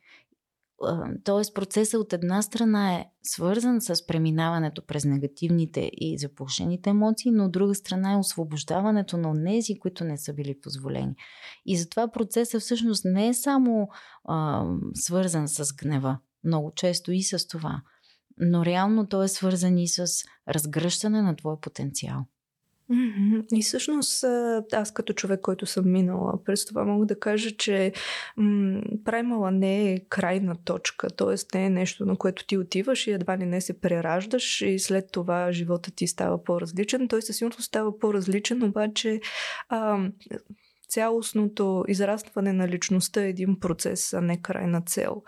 [1.24, 7.46] Тоест процесът от една страна е свързан с преминаването през негативните и запушените емоции, но
[7.46, 11.16] от друга страна е освобождаването на тези, които не са били позволени.
[11.66, 13.90] И затова процесът всъщност не е само
[14.24, 17.82] а, свързан с гнева, много често и с това,
[18.38, 20.08] но реално то е свързан и с
[20.50, 22.26] разгръщане на твоя потенциал.
[23.54, 24.24] И всъщност
[24.74, 27.94] аз като човек, който съм минала през това, мога да кажа, че
[28.38, 31.58] м- праймала не е крайна точка, т.е.
[31.58, 35.12] не е нещо, на което ти отиваш и едва ли не се прераждаш и след
[35.12, 37.08] това живота ти става по-различен.
[37.08, 39.22] Той със сигурност става по-различен, обаче
[39.70, 40.10] а,
[40.90, 45.24] цялостното израстване на личността е един процес, а не крайна цел.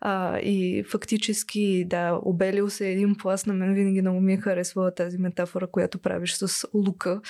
[0.00, 4.94] А, и фактически, да, обелил се един пласт, на мен винаги много ми е харесвала
[4.94, 7.20] тази метафора, която правиш с лука.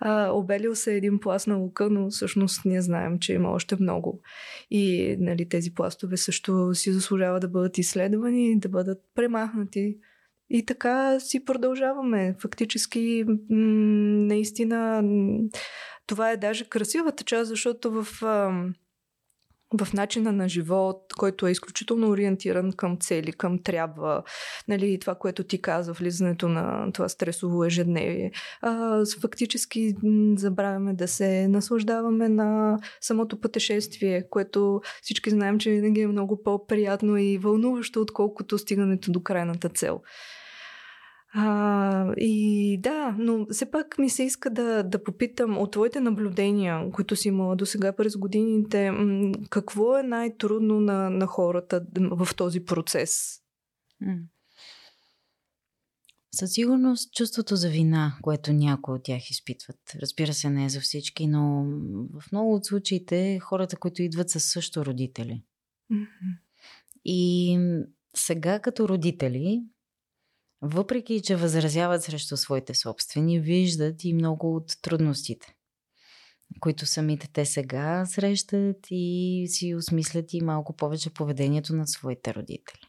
[0.00, 4.20] А, обелил се един пласт на лука, но всъщност ние знаем, че има още много.
[4.70, 9.96] И нали, тези пластове също си заслужава да бъдат изследвани, да бъдат премахнати.
[10.50, 12.34] И така си продължаваме.
[12.40, 15.02] Фактически, наистина
[16.06, 18.04] това е даже красивата част, защото в,
[19.80, 24.22] в начина на живот, който е изключително ориентиран към цели, към трябва,
[24.68, 28.30] нали, това, което ти каза, влизането на това стресово ежедневие,
[29.20, 29.94] фактически
[30.36, 37.16] забравяме да се наслаждаваме на самото пътешествие, което всички знаем, че винаги е много по-приятно
[37.16, 40.00] и вълнуващо, отколкото стигането до крайната цел.
[41.36, 46.90] А, и да, но все пак ми се иска да, да попитам от твоите наблюдения,
[46.92, 48.92] които си имала до сега през годините,
[49.50, 53.40] какво е най-трудно на, на хората в този процес?
[56.32, 59.76] Със сигурност чувството за вина, което някои от тях изпитват.
[60.02, 61.64] Разбира се, не е за всички, но
[62.20, 65.42] в много от случаите хората, които идват са също родители.
[65.92, 66.38] Mm-hmm.
[67.04, 67.58] И
[68.16, 69.62] сега като родители,
[70.64, 75.54] въпреки че възразяват срещу своите собствени, виждат и много от трудностите,
[76.60, 82.80] които самите те сега срещат и си осмислят и малко повече поведението на своите родители.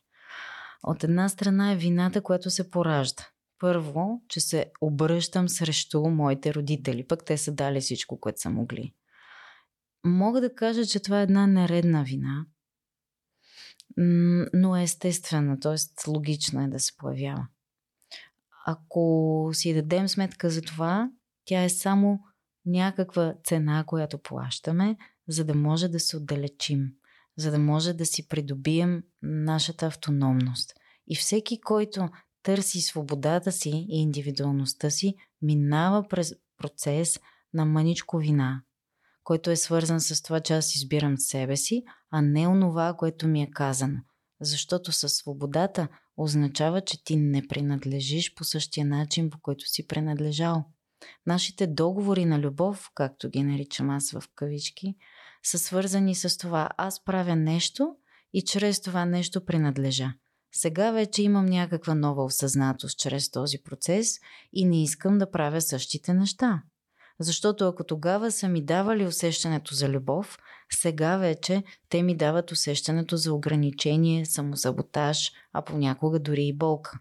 [0.84, 3.28] От една страна е вината, която се поражда.
[3.60, 8.94] Първо, че се обръщам срещу моите родители, пък те са дали всичко, което са могли.
[10.04, 12.46] Мога да кажа, че това е една нередна вина,
[14.54, 16.10] но е естествена, т.е.
[16.10, 17.48] логична е да се появява.
[18.68, 21.10] Ако си дадем сметка за това,
[21.46, 22.20] тя е само
[22.66, 24.98] някаква цена, която плащаме,
[25.28, 26.90] за да може да се отдалечим,
[27.38, 30.74] за да може да си придобием нашата автономност.
[31.08, 32.10] И всеки, който
[32.44, 37.20] търси свободата си и индивидуалността си, минава през процес
[37.54, 38.62] на мъничко вина,
[39.24, 43.42] който е свързан с това, че аз избирам себе си, а не онова, което ми
[43.42, 44.00] е казано.
[44.42, 50.66] Защото със свободата означава, че ти не принадлежиш по същия начин, по който си принадлежал.
[51.26, 54.96] Нашите договори на любов, както ги наричам аз в кавички,
[55.44, 56.70] са свързани с това.
[56.78, 57.96] Аз правя нещо
[58.34, 60.14] и чрез това нещо принадлежа.
[60.56, 64.20] Сега вече имам някаква нова осъзнатост чрез този процес
[64.54, 66.64] и не искам да правя същите неща.
[67.20, 70.38] Защото ако тогава са ми давали усещането за любов,
[70.74, 77.00] сега вече те ми дават усещането за ограничение, самосаботаж, а понякога дори и болка.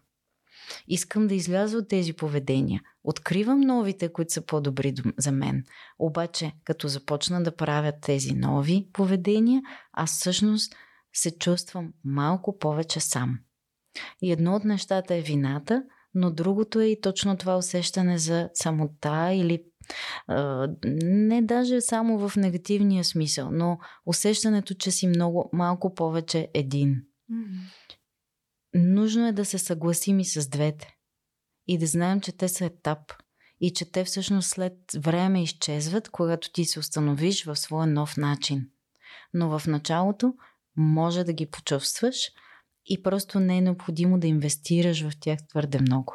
[0.87, 2.81] Искам да изляза от тези поведения.
[3.03, 5.63] Откривам новите, които са по-добри за мен.
[5.99, 9.61] Обаче, като започна да правя тези нови поведения,
[9.93, 10.75] аз всъщност
[11.13, 13.39] се чувствам малко повече сам.
[14.21, 19.33] И едно от нещата е вината, но другото е и точно това усещане за самота
[19.33, 19.63] или
[20.85, 27.01] не даже само в негативния смисъл, но усещането, че си много малко повече един.
[27.31, 27.59] Mm-hmm.
[28.73, 30.95] Нужно е да се съгласим и с двете.
[31.67, 32.99] И да знаем, че те са етап.
[33.59, 38.69] И че те всъщност след време изчезват, когато ти се установиш в своя нов начин.
[39.33, 40.33] Но в началото
[40.77, 42.15] може да ги почувстваш–
[42.85, 46.13] и просто не е необходимо да инвестираш в тях твърде много.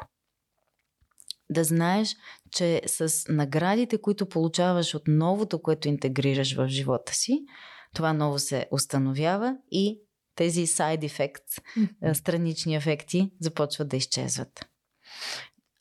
[1.51, 2.15] Да знаеш,
[2.51, 7.45] че с наградите, които получаваш от новото, което интегрираш в живота си,
[7.93, 10.01] това ново се установява и
[10.35, 11.61] тези side effects,
[12.13, 14.65] странични ефекти, започват да изчезват.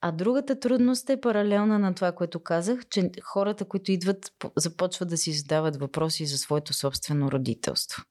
[0.00, 5.16] А другата трудност е паралелна на това, което казах, че хората, които идват, започват да
[5.16, 8.04] си задават въпроси за своето собствено родителство.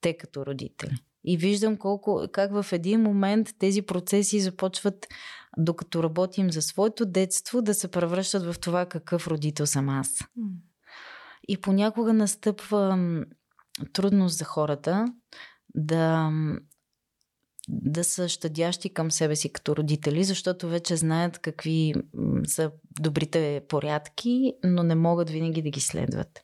[0.00, 0.96] Те като родители.
[1.26, 5.06] И виждам колко, как в един момент тези процеси започват,
[5.58, 10.08] докато работим за своето детство, да се превръщат в това какъв родител съм аз.
[11.48, 12.98] И понякога настъпва
[13.92, 15.04] трудност за хората
[15.74, 16.30] да,
[17.68, 21.94] да са щадящи към себе си като родители, защото вече знаят какви
[22.46, 26.42] са добрите порядки, но не могат винаги да ги следват.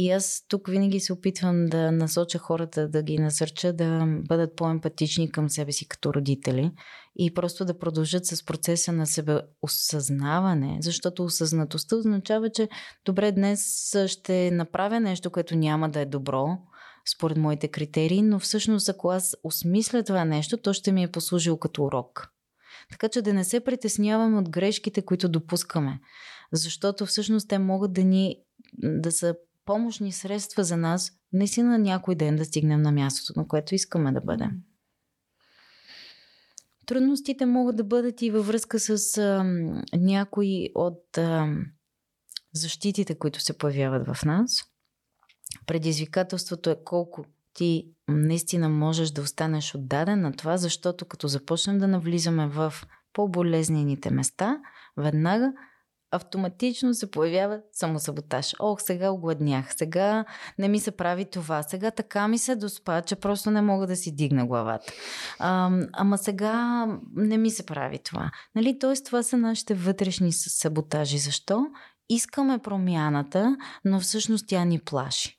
[0.00, 5.30] И аз тук винаги се опитвам да насоча хората, да ги насърча да бъдат по-емпатични
[5.32, 6.72] към себе си като родители
[7.16, 12.68] и просто да продължат с процеса на себе осъзнаване, защото осъзнатостта означава, че
[13.04, 16.58] добре, днес ще направя нещо, което няма да е добро,
[17.16, 21.58] според моите критерии, но всъщност ако аз осмисля това нещо, то ще ми е послужило
[21.58, 22.28] като урок.
[22.90, 26.00] Така че да не се притесняваме от грешките, които допускаме.
[26.52, 28.36] Защото всъщност те могат да ни
[28.82, 29.34] да са
[29.68, 33.74] помощни средства за нас, не си на някой ден да стигнем на мястото, на което
[33.74, 34.50] искаме да бъдем.
[36.86, 39.44] Трудностите могат да бъдат и във връзка с а,
[39.92, 41.48] някои от а,
[42.54, 44.64] защитите, които се появяват в нас.
[45.66, 51.88] Предизвикателството е колко ти наистина можеш да останеш отдаден на това, защото като започнем да
[51.88, 52.74] навлизаме в
[53.12, 54.60] по-болезнените места,
[54.96, 55.52] веднага
[56.10, 58.54] автоматично се появява самосаботаж.
[58.58, 60.24] Ох, сега огладнях, сега
[60.58, 63.96] не ми се прави това, сега така ми се доспа, че просто не мога да
[63.96, 64.92] си дигна главата.
[65.38, 66.86] А, ама сега
[67.16, 68.30] не ми се прави това.
[68.54, 68.78] Нали?
[68.78, 71.18] Тоест, това са нашите вътрешни саботажи.
[71.18, 71.66] Защо?
[72.08, 75.38] Искаме промяната, но всъщност тя ни плаши.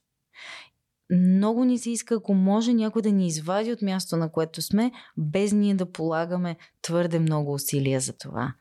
[1.11, 4.91] много ни се иска, ако може някой да ни извади от място, на което сме,
[5.17, 8.53] без ние да полагаме твърде много усилия за това.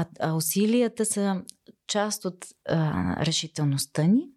[0.00, 1.42] А, а, усилията са
[1.86, 4.28] част от а, решителността ни,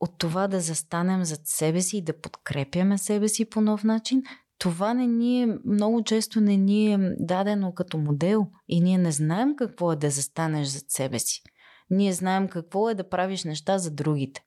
[0.00, 4.22] от това да застанем зад себе си и да подкрепяме себе си по нов начин,
[4.58, 9.12] това не ни е, много често не ни е дадено като модел и ние не
[9.12, 11.42] знаем какво е да застанеш зад себе си.
[11.90, 14.44] Ние знаем какво е да правиш неща за другите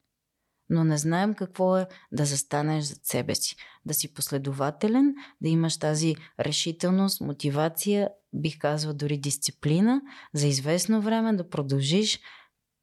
[0.70, 3.56] но не знаем какво е да застанеш зад себе си.
[3.86, 10.02] Да си последователен, да имаш тази решителност, мотивация, бих казала дори дисциплина,
[10.34, 12.20] за известно време да продължиш,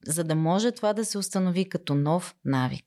[0.07, 2.85] за да може това да се установи като нов навик.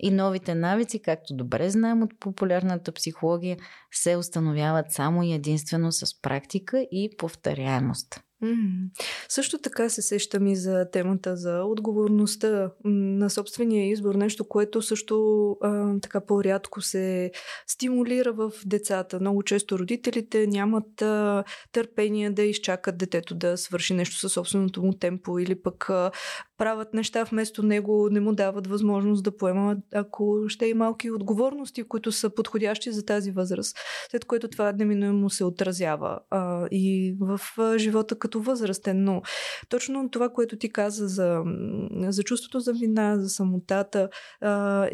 [0.00, 3.56] И новите навици, както добре знаем от популярната психология,
[3.92, 8.20] се установяват само и единствено с практика и повторяемост.
[8.42, 8.90] Mm.
[9.28, 15.50] Също така се сещам и за темата за отговорността на собствения избор, нещо, което също
[15.62, 17.30] а, така по-рядко се
[17.66, 19.20] стимулира в децата.
[19.20, 24.92] Много често родителите нямат а, търпение да изчакат детето да свърши нещо със собственото му
[24.92, 26.10] темпо или пък а,
[26.58, 31.82] правят неща вместо него, не му дават възможност да поема, ако ще и малки отговорности,
[31.82, 33.76] които са подходящи за тази възраст,
[34.10, 37.40] след което това неминуемо се отразява а, и в
[37.78, 39.04] живота като възрастен.
[39.04, 39.22] Но
[39.68, 41.42] точно това, което ти каза за,
[42.08, 44.08] за чувството за вина, за самотата,
[44.40, 44.88] а,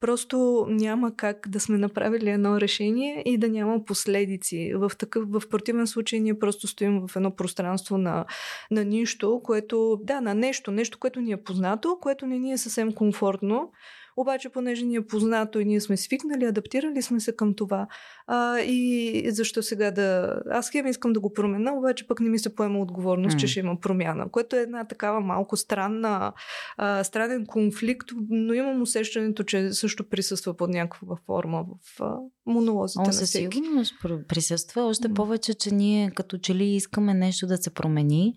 [0.00, 4.72] просто няма как да сме направили едно решение и да няма последици.
[4.74, 8.24] В, такъв, в противен случай ние просто стоим в едно пространство на,
[8.70, 12.58] на нищо, което, да, на нещо, нещо, което ни е познато, което не ни е
[12.58, 13.70] съвсем комфортно,
[14.16, 17.86] обаче, понеже ни е познато и ние сме свикнали, адаптирали сме се към това.
[18.26, 20.40] А, и защо сега да...
[20.50, 23.40] Аз хем искам да го променя, обаче пък не ми се поема отговорност, mm.
[23.40, 26.32] че ще има промяна, което е една такава малко странна,
[26.76, 33.02] а, странен конфликт, но имам усещането, че също присъства под някаква форма в а, монолозите
[33.02, 33.94] О, на със сигурност
[34.28, 34.82] присъства.
[34.82, 35.14] Още mm.
[35.14, 38.34] повече, че ние като че ли искаме нещо да се промени.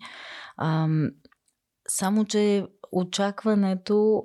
[0.58, 1.10] Ам,
[1.88, 4.24] само, че очакването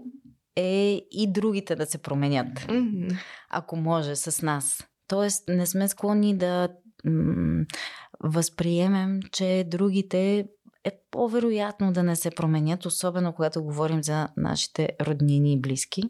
[0.59, 2.59] е и другите да се променят.
[2.59, 3.19] Mm-hmm.
[3.49, 4.87] Ако може с нас.
[5.07, 6.69] Тоест, не сме склонни да
[7.05, 7.65] м-
[8.23, 10.47] възприемем, че другите
[10.83, 16.03] е по-вероятно да не се променят, особено когато говорим за нашите роднини и близки.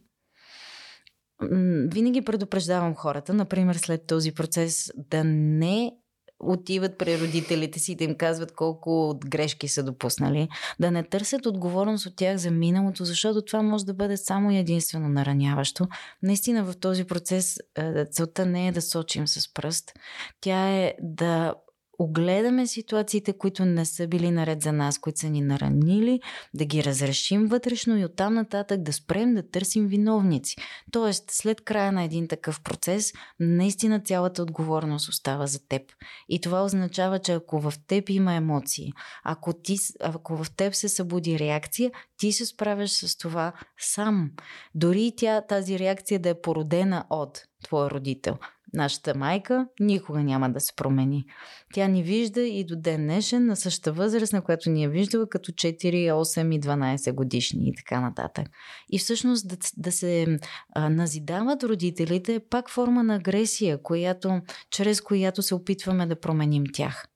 [1.94, 5.92] Винаги предупреждавам хората, например, след този процес, да не
[6.40, 12.06] отиват при родителите си да им казват колко грешки са допуснали, да не търсят отговорност
[12.06, 15.88] от тях за миналото, защото това може да бъде само и единствено нараняващо.
[16.24, 19.94] Наистина в този процес е, целта не е да сочим с пръст,
[20.42, 21.54] тя е да
[22.00, 26.20] огледаме ситуациите, които не са били наред за нас, които са ни наранили,
[26.54, 30.56] да ги разрешим вътрешно и оттам нататък да спрем да търсим виновници.
[30.92, 35.82] Тоест, след края на един такъв процес, наистина цялата отговорност остава за теб.
[36.30, 38.94] И това означава, че ако в теб има емоции,
[39.24, 44.32] ако, ти, ако в теб се събуди реакция, ти се справяш с това сам.
[44.76, 48.38] Дори тя, тази реакция да е породена от твоя родител.
[48.74, 51.26] Нашата майка никога няма да се промени.
[51.74, 55.30] Тя ни вижда и до ден днешен на същата възраст, на която ни е виждала
[55.30, 55.78] като 4,
[56.12, 58.48] 8 и 12 годишни и така нататък.
[58.90, 60.40] И всъщност да, да се
[60.76, 64.42] а, назидават родителите е пак форма на агресия, която,
[64.72, 67.08] чрез която се опитваме да променим тях.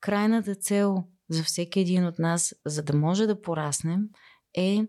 [0.00, 4.00] Крайната цел за всеки един от нас, за да може да пораснем,
[4.54, 4.86] е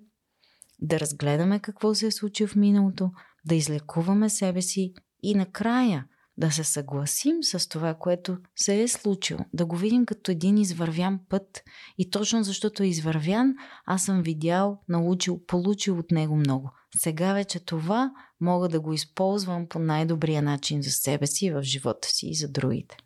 [0.80, 3.12] да разгледаме какво се е случило в миналото,
[3.46, 4.94] да излекуваме себе си
[5.24, 6.06] и накрая
[6.38, 11.20] да се съгласим с това, което се е случило, да го видим като един извървян
[11.30, 11.64] път.
[11.98, 13.56] И точно защото е извървян,
[13.86, 16.72] аз съм видял, научил, получил от него много.
[16.98, 18.12] Сега вече това
[18.42, 22.48] мога да го използвам по най-добрия начин за себе си, в живота си и за
[22.48, 22.98] другите.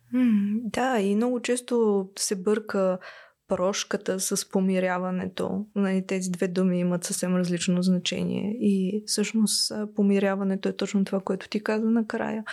[0.64, 2.98] Да, и много често се бърка
[3.56, 5.66] прошката с помиряването.
[5.74, 8.56] Нали, тези две думи имат съвсем различно значение.
[8.60, 12.44] И всъщност помиряването е точно това, което ти каза накрая.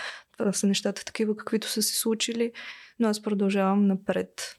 [0.51, 2.51] Са нещата такива, каквито са се случили
[2.99, 4.55] но аз продължавам напред.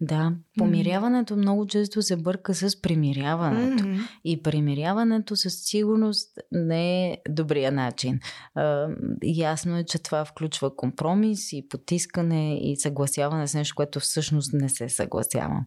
[0.00, 1.38] Да, помиряването mm-hmm.
[1.38, 3.84] много често се бърка с примиряването.
[3.84, 4.08] Mm-hmm.
[4.24, 8.20] И примиряването със сигурност не е добрия начин.
[8.54, 8.88] А,
[9.22, 14.68] ясно е, че това включва компромис и потискане и съгласяване с нещо, което всъщност не
[14.68, 15.66] се съгласявам.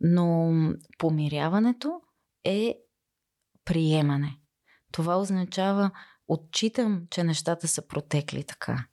[0.00, 0.52] Но
[0.98, 2.00] помиряването
[2.44, 2.74] е
[3.64, 4.38] приемане.
[4.92, 5.90] Това означава
[6.28, 8.86] отчитам, че нещата са протекли така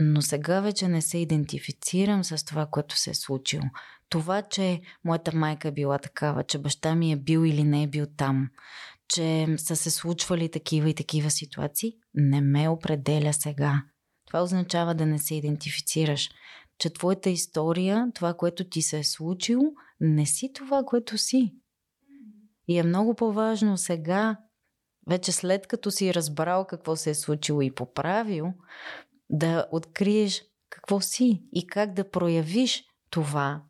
[0.00, 3.64] но сега вече не се идентифицирам с това, което се е случило.
[4.08, 7.86] Това, че моята майка е била такава, че баща ми е бил или не е
[7.86, 8.48] бил там,
[9.08, 13.82] че са се случвали такива и такива ситуации, не ме определя сега.
[14.26, 16.30] Това означава да не се идентифицираш.
[16.78, 21.54] Че твоята история, това, което ти се е случило, не си това, което си.
[22.68, 24.36] И е много по-важно сега,
[25.08, 28.52] вече след като си разбрал какво се е случило и поправил,
[29.30, 33.62] да откриеш какво си и как да проявиш това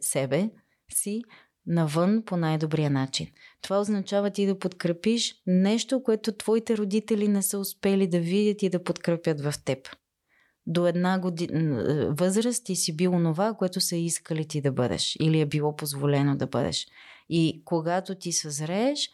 [0.00, 0.50] себе
[0.92, 1.22] си
[1.66, 3.26] навън по най-добрия начин.
[3.62, 8.68] Това означава ти да подкрепиш нещо, което твоите родители не са успели да видят и
[8.68, 9.88] да подкрепят в теб.
[10.66, 11.84] До една година
[12.18, 16.36] възраст ти си бил онова, което са искали ти да бъдеш или е било позволено
[16.36, 16.86] да бъдеш.
[17.28, 19.10] И когато ти съзрееш,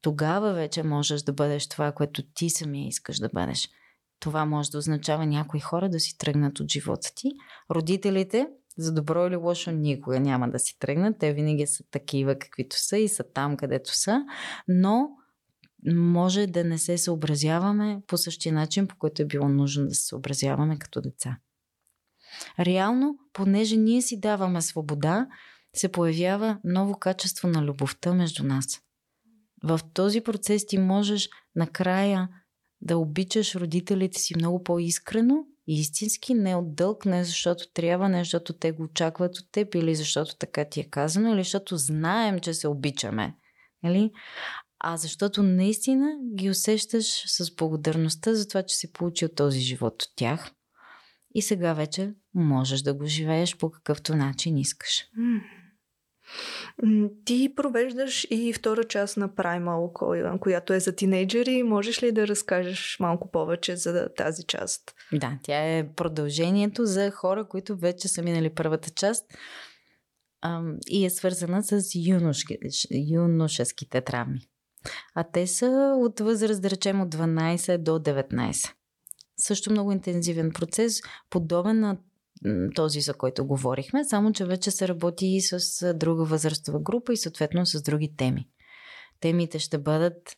[0.00, 3.68] тогава вече можеш да бъдеш това, което ти самия искаш да бъдеш.
[4.20, 7.30] Това може да означава някои хора да си тръгнат от живота ти.
[7.70, 8.48] Родителите,
[8.78, 11.18] за добро или лошо, никога няма да си тръгнат.
[11.18, 14.24] Те винаги са такива, каквито са и са там, където са.
[14.68, 15.08] Но
[15.86, 20.06] може да не се съобразяваме по същия начин, по който е било нужно да се
[20.06, 21.38] съобразяваме като деца.
[22.58, 25.26] Реално, понеже ние си даваме свобода,
[25.74, 28.66] се появява ново качество на любовта между нас.
[29.64, 32.28] В този процес ти можеш накрая
[32.82, 38.18] да обичаш родителите си много по-искрено и истински, не от дълг, не защото трябва, не
[38.18, 42.40] защото те го очакват от теб или защото така ти е казано, или защото знаем,
[42.40, 43.34] че се обичаме.
[43.82, 44.10] Нали?
[44.78, 50.08] А защото наистина ги усещаш с благодарността за това, че си получил този живот от
[50.16, 50.52] тях.
[51.34, 55.04] И сега вече можеш да го живееш по какъвто начин искаш.
[57.24, 61.62] Ти провеждаш и втора част на Primal, която е за тинейджери.
[61.62, 64.94] Можеш ли да разкажеш малко повече за тази част?
[65.12, 69.24] Да, тя е продължението за хора, които вече са минали първата част
[70.88, 71.82] и е свързана с
[72.92, 74.40] юношеските травми.
[75.14, 78.72] А те са от възраст, да речем, от 12 до 19.
[79.36, 81.00] Също много интензивен процес,
[81.30, 81.98] подобен на
[82.74, 87.16] този, за който говорихме, само че вече се работи и с друга възрастова група и
[87.16, 88.48] съответно с други теми.
[89.20, 90.36] Темите ще бъдат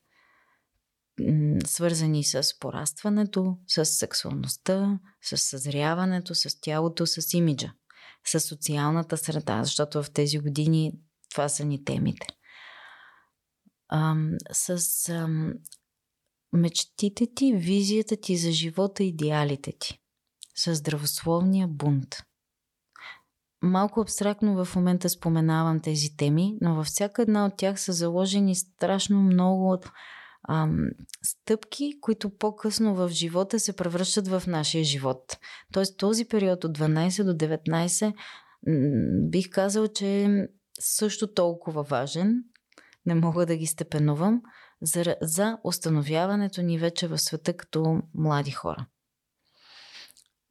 [1.67, 7.73] свързани с порастването, с сексуалността, с съзряването, с тялото, с имиджа,
[8.27, 10.93] с социалната среда, защото в тези години
[11.31, 12.27] това са ни темите.
[13.93, 15.53] Ам, с ам,
[16.53, 20.02] мечтите ти, визията ти за живота, идеалите ти
[20.55, 22.17] с здравословния бунт.
[23.63, 28.55] Малко абстрактно в момента споменавам тези теми, но във всяка една от тях са заложени
[28.55, 29.79] страшно много
[30.49, 30.89] ам,
[31.23, 35.39] стъпки, които по-късно в живота се превръщат в нашия живот.
[35.73, 38.15] Тоест този период от 12 до 19
[39.31, 40.49] бих казал, че е
[40.81, 42.45] също толкова важен,
[43.07, 44.43] не мога да ги степенувам,
[44.83, 48.87] за, за установяването ни вече в света като млади хора.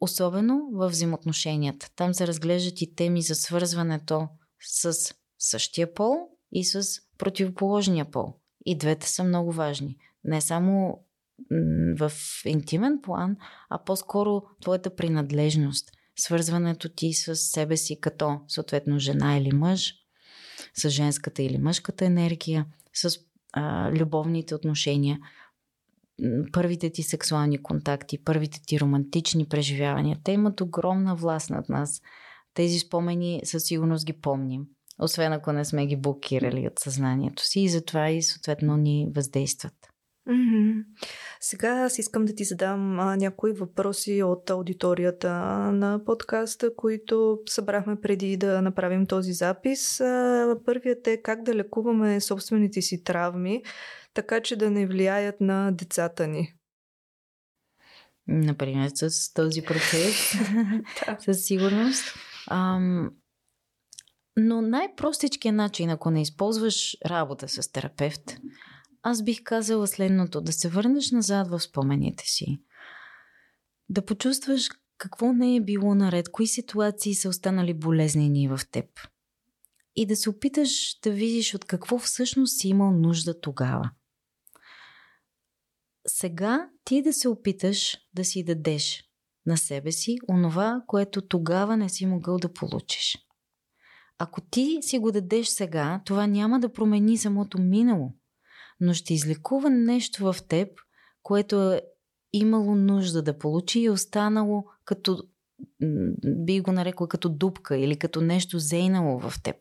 [0.02, 1.89] Особено в взаимоотношенията.
[1.95, 4.28] Там се разглеждат и теми за свързването
[4.60, 4.93] с
[5.39, 6.16] същия пол
[6.52, 6.84] и с
[7.18, 8.34] противоположния пол.
[8.66, 9.97] И двете са много важни.
[10.24, 10.99] Не само
[11.99, 12.12] в
[12.45, 13.38] интимен план,
[13.70, 15.91] а по-скоро твоята принадлежност.
[16.20, 19.93] Свързването ти с себе си като съответно жена или мъж,
[20.74, 23.20] с женската или мъжката енергия, с
[23.54, 25.20] а, любовните отношения–
[26.53, 32.01] първите ти сексуални контакти, първите ти романтични преживявания, те имат огромна власт над нас.
[32.53, 34.65] Тези спомени със сигурност ги помним,
[34.99, 39.74] освен ако не сме ги блокирали от съзнанието си и затова и съответно ни въздействат.
[40.30, 40.84] Mm-hmm.
[41.39, 45.32] Сега аз искам да ти задам а, някои въпроси от аудиторията
[45.72, 50.01] на подкаста, които събрахме преди да направим този запис.
[50.01, 53.63] А, първият е как да лекуваме собствените си травми,
[54.14, 56.55] така че да не влияят на децата ни.
[58.28, 60.34] Например, с този процес,
[61.20, 62.03] със сигурност.
[62.47, 63.12] Ам,
[64.38, 68.38] но най-простичкият начин, ако не използваш работа с терапевт,
[69.03, 70.41] аз бих казала следното.
[70.41, 72.62] Да се върнеш назад в спомените си.
[73.89, 78.86] Да почувстваш какво не е било наред, кои ситуации са останали болезнени в теб.
[79.95, 83.91] И да се опиташ да видиш от какво всъщност си имал нужда тогава
[86.08, 89.04] сега ти да се опиташ да си дадеш
[89.45, 93.18] на себе си онова, което тогава не си могъл да получиш.
[94.18, 98.14] Ако ти си го дадеш сега, това няма да промени самото минало,
[98.80, 100.70] но ще излекува нещо в теб,
[101.24, 101.82] което е
[102.34, 105.24] имало нужда да получи и е останало като,
[106.26, 109.56] би го нарекла като дупка или като нещо зейнало в теб.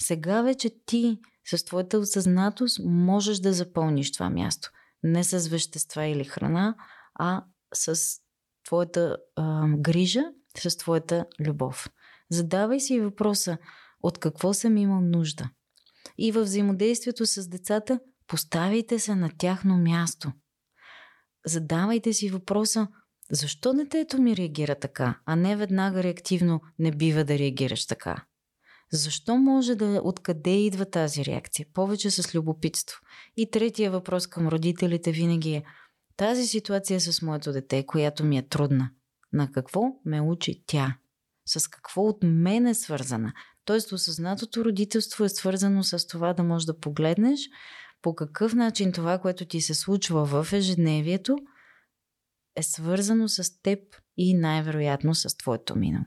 [0.00, 4.70] Сега вече ти с твоята осъзнатост можеш да запълниш това място.
[5.02, 6.76] Не с вещества или храна,
[7.14, 7.44] а
[7.74, 7.96] с
[8.64, 10.24] твоята а, грижа,
[10.58, 11.90] с твоята любов.
[12.30, 13.58] Задавай си въпроса
[14.02, 15.50] от какво съм имал нужда.
[16.18, 20.32] И във взаимодействието с децата поставяйте се на тяхно място.
[21.46, 22.88] Задавайте си въпроса
[23.30, 28.24] защо детето ми реагира така, а не веднага реактивно не бива да реагираш така.
[28.92, 31.66] Защо може да, откъде идва тази реакция?
[31.74, 33.00] Повече с любопитство.
[33.36, 35.64] И третия въпрос към родителите винаги е
[36.16, 38.90] тази ситуация с моето дете, която ми е трудна,
[39.32, 40.96] на какво ме учи тя?
[41.46, 43.32] С какво от мен е свързана?
[43.64, 47.40] Тоест, осъзнатото родителство е свързано с това да можеш да погледнеш
[48.02, 51.36] по какъв начин това, което ти се случва в ежедневието,
[52.56, 53.78] е свързано с теб
[54.16, 56.04] и най-вероятно с твоето минало.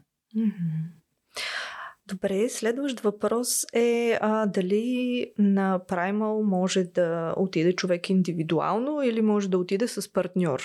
[2.12, 9.49] Добре, следващ въпрос е а, дали на Primal може да отиде човек индивидуално или може
[9.49, 10.62] да отиде с партньор?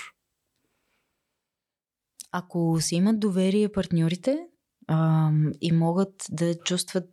[2.33, 4.39] Ако си имат доверие партньорите
[4.89, 5.31] а,
[5.61, 7.05] и могат да чувстват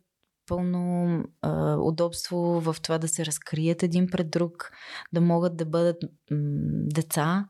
[0.48, 4.72] пълно а, удобство в това да се разкрият един пред друг,
[5.14, 6.10] да могат да бъдат м-
[6.94, 7.48] деца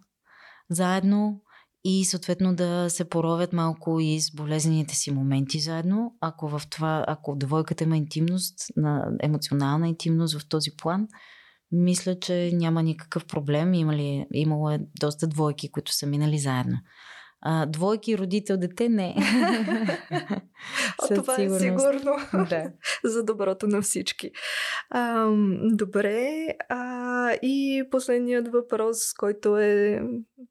[0.69, 1.42] заедно
[1.85, 6.15] и съответно да се поровят малко и с болезнените си моменти заедно.
[6.21, 11.07] Ако в това, ако двойката има интимност, на емоционална интимност в този план,
[11.71, 13.73] мисля, че няма никакъв проблем.
[13.73, 16.77] Имали, имало е доста двойки, които са минали заедно.
[17.45, 19.15] А, двойки, родител, дете, не.
[21.09, 21.63] а, това е сигурност.
[21.63, 22.45] е сигурно.
[22.49, 22.71] Да.
[23.03, 24.31] За доброто на всички.
[24.89, 25.29] А,
[25.73, 26.47] добре.
[26.69, 26.92] А,
[27.31, 30.01] и последният въпрос, който е,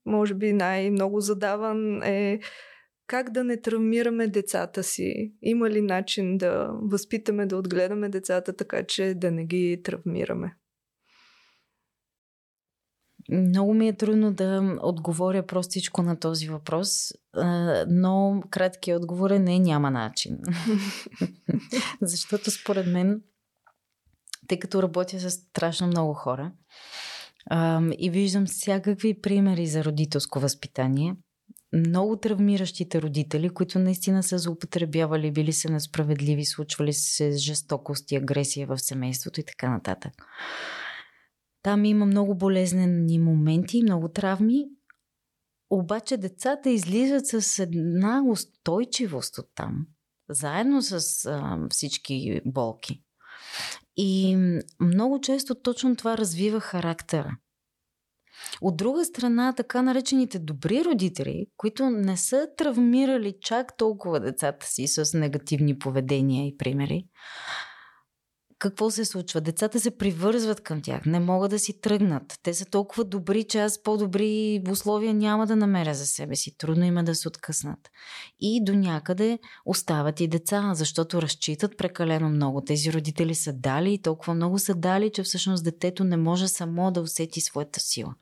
[0.07, 2.41] може би, най-много задаван е
[3.07, 5.33] как да не травмираме децата си?
[5.43, 10.57] Има ли начин да възпитаме, да отгледаме децата така, че да не ги травмираме?
[13.31, 17.12] Много ми е трудно да отговоря простичко на този въпрос,
[17.89, 20.39] но краткият отговор е не, няма начин.
[22.03, 23.23] Защото според мен,
[24.49, 26.53] тъй като работя с страшно много хора
[27.99, 31.16] и виждам всякакви примери за родителско възпитание,
[31.72, 38.66] много травмиращите родители, които наистина са злоупотребявали, били са несправедливи, случвали се жестокост и агресия
[38.66, 40.12] в семейството и така нататък.
[41.62, 44.64] Там има много болезнени моменти, много травми,
[45.70, 49.86] обаче децата излизат с една устойчивост от там,
[50.28, 53.03] заедно с а, всички болки.
[53.97, 54.37] И
[54.81, 57.37] много често точно това развива характера.
[58.61, 64.87] От друга страна, така наречените добри родители, които не са травмирали чак толкова децата си
[64.87, 67.05] с негативни поведения и примери,
[68.63, 69.41] какво се случва?
[69.41, 72.39] Децата се привързват към тях, не могат да си тръгнат.
[72.43, 76.57] Те са толкова добри, че аз по-добри условия няма да намеря за себе си.
[76.59, 77.79] Трудно има да се откъснат.
[78.41, 82.61] И до някъде остават и деца, защото разчитат прекалено много.
[82.61, 86.91] Тези родители са дали и толкова много са дали, че всъщност детето не може само
[86.91, 88.15] да усети своята сила.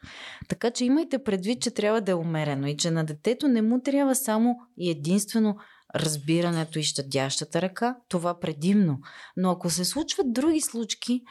[0.49, 3.80] Така че имайте предвид, че трябва да е умерено и че на детето не му
[3.82, 5.57] трябва само и единствено
[5.95, 9.01] разбирането и щадящата ръка, това предимно.
[9.36, 11.22] Но ако се случват други случки,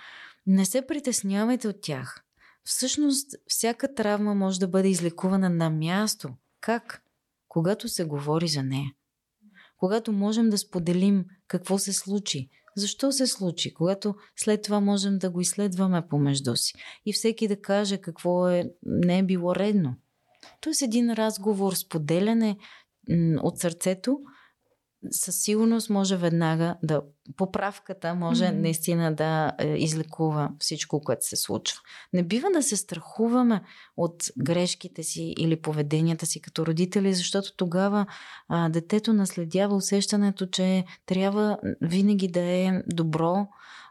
[0.48, 2.24] не се притеснявайте от тях.
[2.64, 6.30] Всъщност, всяка травма може да бъде излекувана на място.
[6.62, 7.04] Как?
[7.48, 8.92] Когато се говори за нея.
[9.78, 15.30] Когато можем да споделим какво се случи, защо се случи, когато след това можем да
[15.30, 16.74] го изследваме помежду си
[17.06, 19.96] и всеки да каже какво е, не е било редно.
[20.62, 22.58] Тоест един разговор, споделяне
[23.42, 24.20] от сърцето
[25.12, 27.02] със сигурност може веднага да.
[27.38, 28.62] Поправката може mm-hmm.
[28.62, 31.80] наистина да е, излекува всичко, което се случва.
[32.14, 33.62] Не бива да се страхуваме
[33.98, 38.06] от грешките си или поведенията си като родители, защото тогава
[38.48, 43.48] а, детето наследява усещането, че трябва винаги да е добро,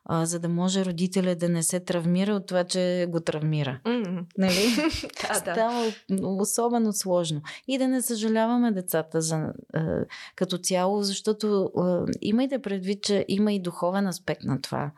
[0.09, 3.81] а, за да може родителя да не се травмира от това, че го травмира.
[3.85, 4.25] Mm-hmm.
[4.39, 4.91] Нали?
[5.29, 6.27] да, Става да.
[6.27, 7.43] особено сложно.
[7.69, 10.05] И да не съжаляваме децата за, а,
[10.37, 14.91] като цяло, защото а, имайте предвид, че има и духовен аспект на това,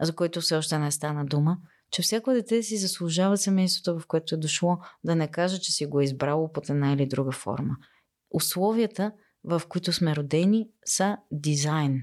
[0.00, 1.58] за който все още не стана дума
[1.90, 5.86] че всяко дете си заслужава семейството, в което е дошло, да не каже, че си
[5.86, 7.76] го е избрало под една или друга форма.
[8.30, 9.12] Условията,
[9.44, 12.02] в които сме родени, са дизайн.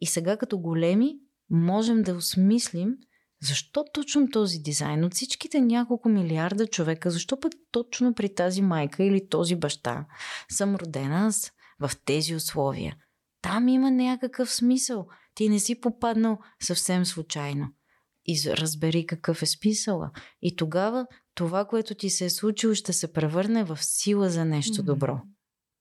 [0.00, 1.18] И сега като големи
[1.52, 2.96] можем да осмислим
[3.42, 9.04] защо точно този дизайн от всичките няколко милиарда човека, защо пък точно при тази майка
[9.04, 10.06] или този баща
[10.50, 12.96] съм родена аз в тези условия?
[13.42, 15.06] Там има някакъв смисъл.
[15.34, 17.68] Ти не си попаднал съвсем случайно.
[18.26, 20.10] И разбери какъв е смисъла.
[20.42, 24.82] И тогава това, което ти се е случило, ще се превърне в сила за нещо
[24.82, 25.20] добро.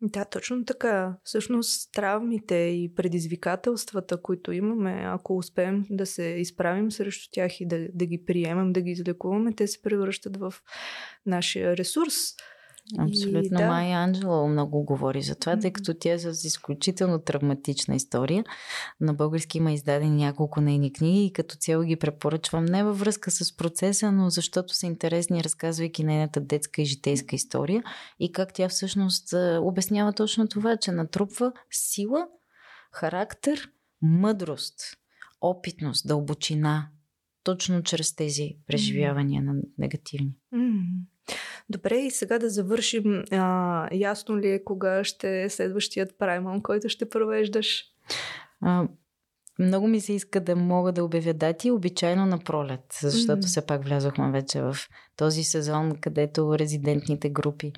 [0.04, 1.18] Да, точно така.
[1.24, 7.88] Всъщност травмите и предизвикателствата, които имаме, ако успеем да се изправим срещу тях и да,
[7.94, 10.54] да ги приемем, да ги излекуваме, те се превръщат в
[11.26, 12.14] нашия ресурс.
[12.98, 13.42] Абсолютно.
[13.44, 13.68] И, да.
[13.68, 18.44] Майя Анджела много говори за това, тъй като тя е с изключително травматична история.
[19.02, 23.32] На български има издадени няколко нейни книги и като цяло ги препоръчвам не във връзка
[23.32, 27.84] с процеса, но защото са интересни, разказвайки нейната детска и житейска история
[28.20, 32.28] и как тя всъщност обяснява точно това, че натрупва сила,
[32.92, 33.70] характер,
[34.02, 34.80] мъдрост,
[35.42, 36.88] опитност, дълбочина,
[37.44, 40.36] точно чрез тези преживявания на негативни.
[40.54, 40.84] Mm.
[41.70, 43.24] Добре, и сега да завършим.
[43.32, 47.84] А, ясно ли е кога ще е следващият праймон, който ще провеждаш?
[48.62, 48.88] А,
[49.60, 53.46] много ми се иска да мога да обявя дати, обичайно на пролет, защото mm.
[53.46, 54.76] все пак влязохме вече в
[55.16, 57.74] този сезон, където резидентните групи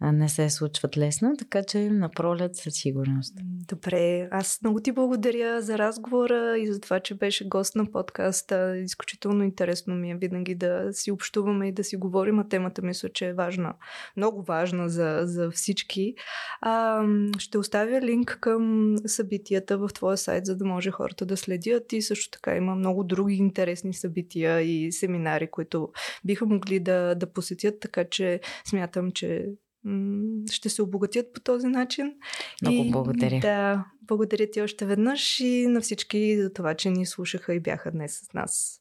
[0.00, 2.10] не се случват лесно, така че на
[2.52, 3.34] със сигурност.
[3.68, 8.78] Добре, аз много ти благодаря за разговора и за това, че беше гост на подкаста.
[8.78, 13.08] Изключително интересно ми е винаги да си общуваме и да си говорим, а темата мисля,
[13.08, 13.74] че е важна,
[14.16, 16.14] много важна за, за всички.
[16.60, 17.04] А,
[17.38, 22.02] ще оставя линк към събитията в твоя сайт, за да може хората да следят и
[22.02, 25.88] също така има много други интересни събития и семинари, които
[26.24, 29.46] биха могли да, да посетят, така че смятам, че
[30.50, 32.14] ще се обогатят по този начин.
[32.62, 33.40] Много и, благодаря.
[33.40, 37.90] Да, благодаря ти още веднъж и на всички за това, че ни слушаха и бяха
[37.90, 38.80] днес с нас.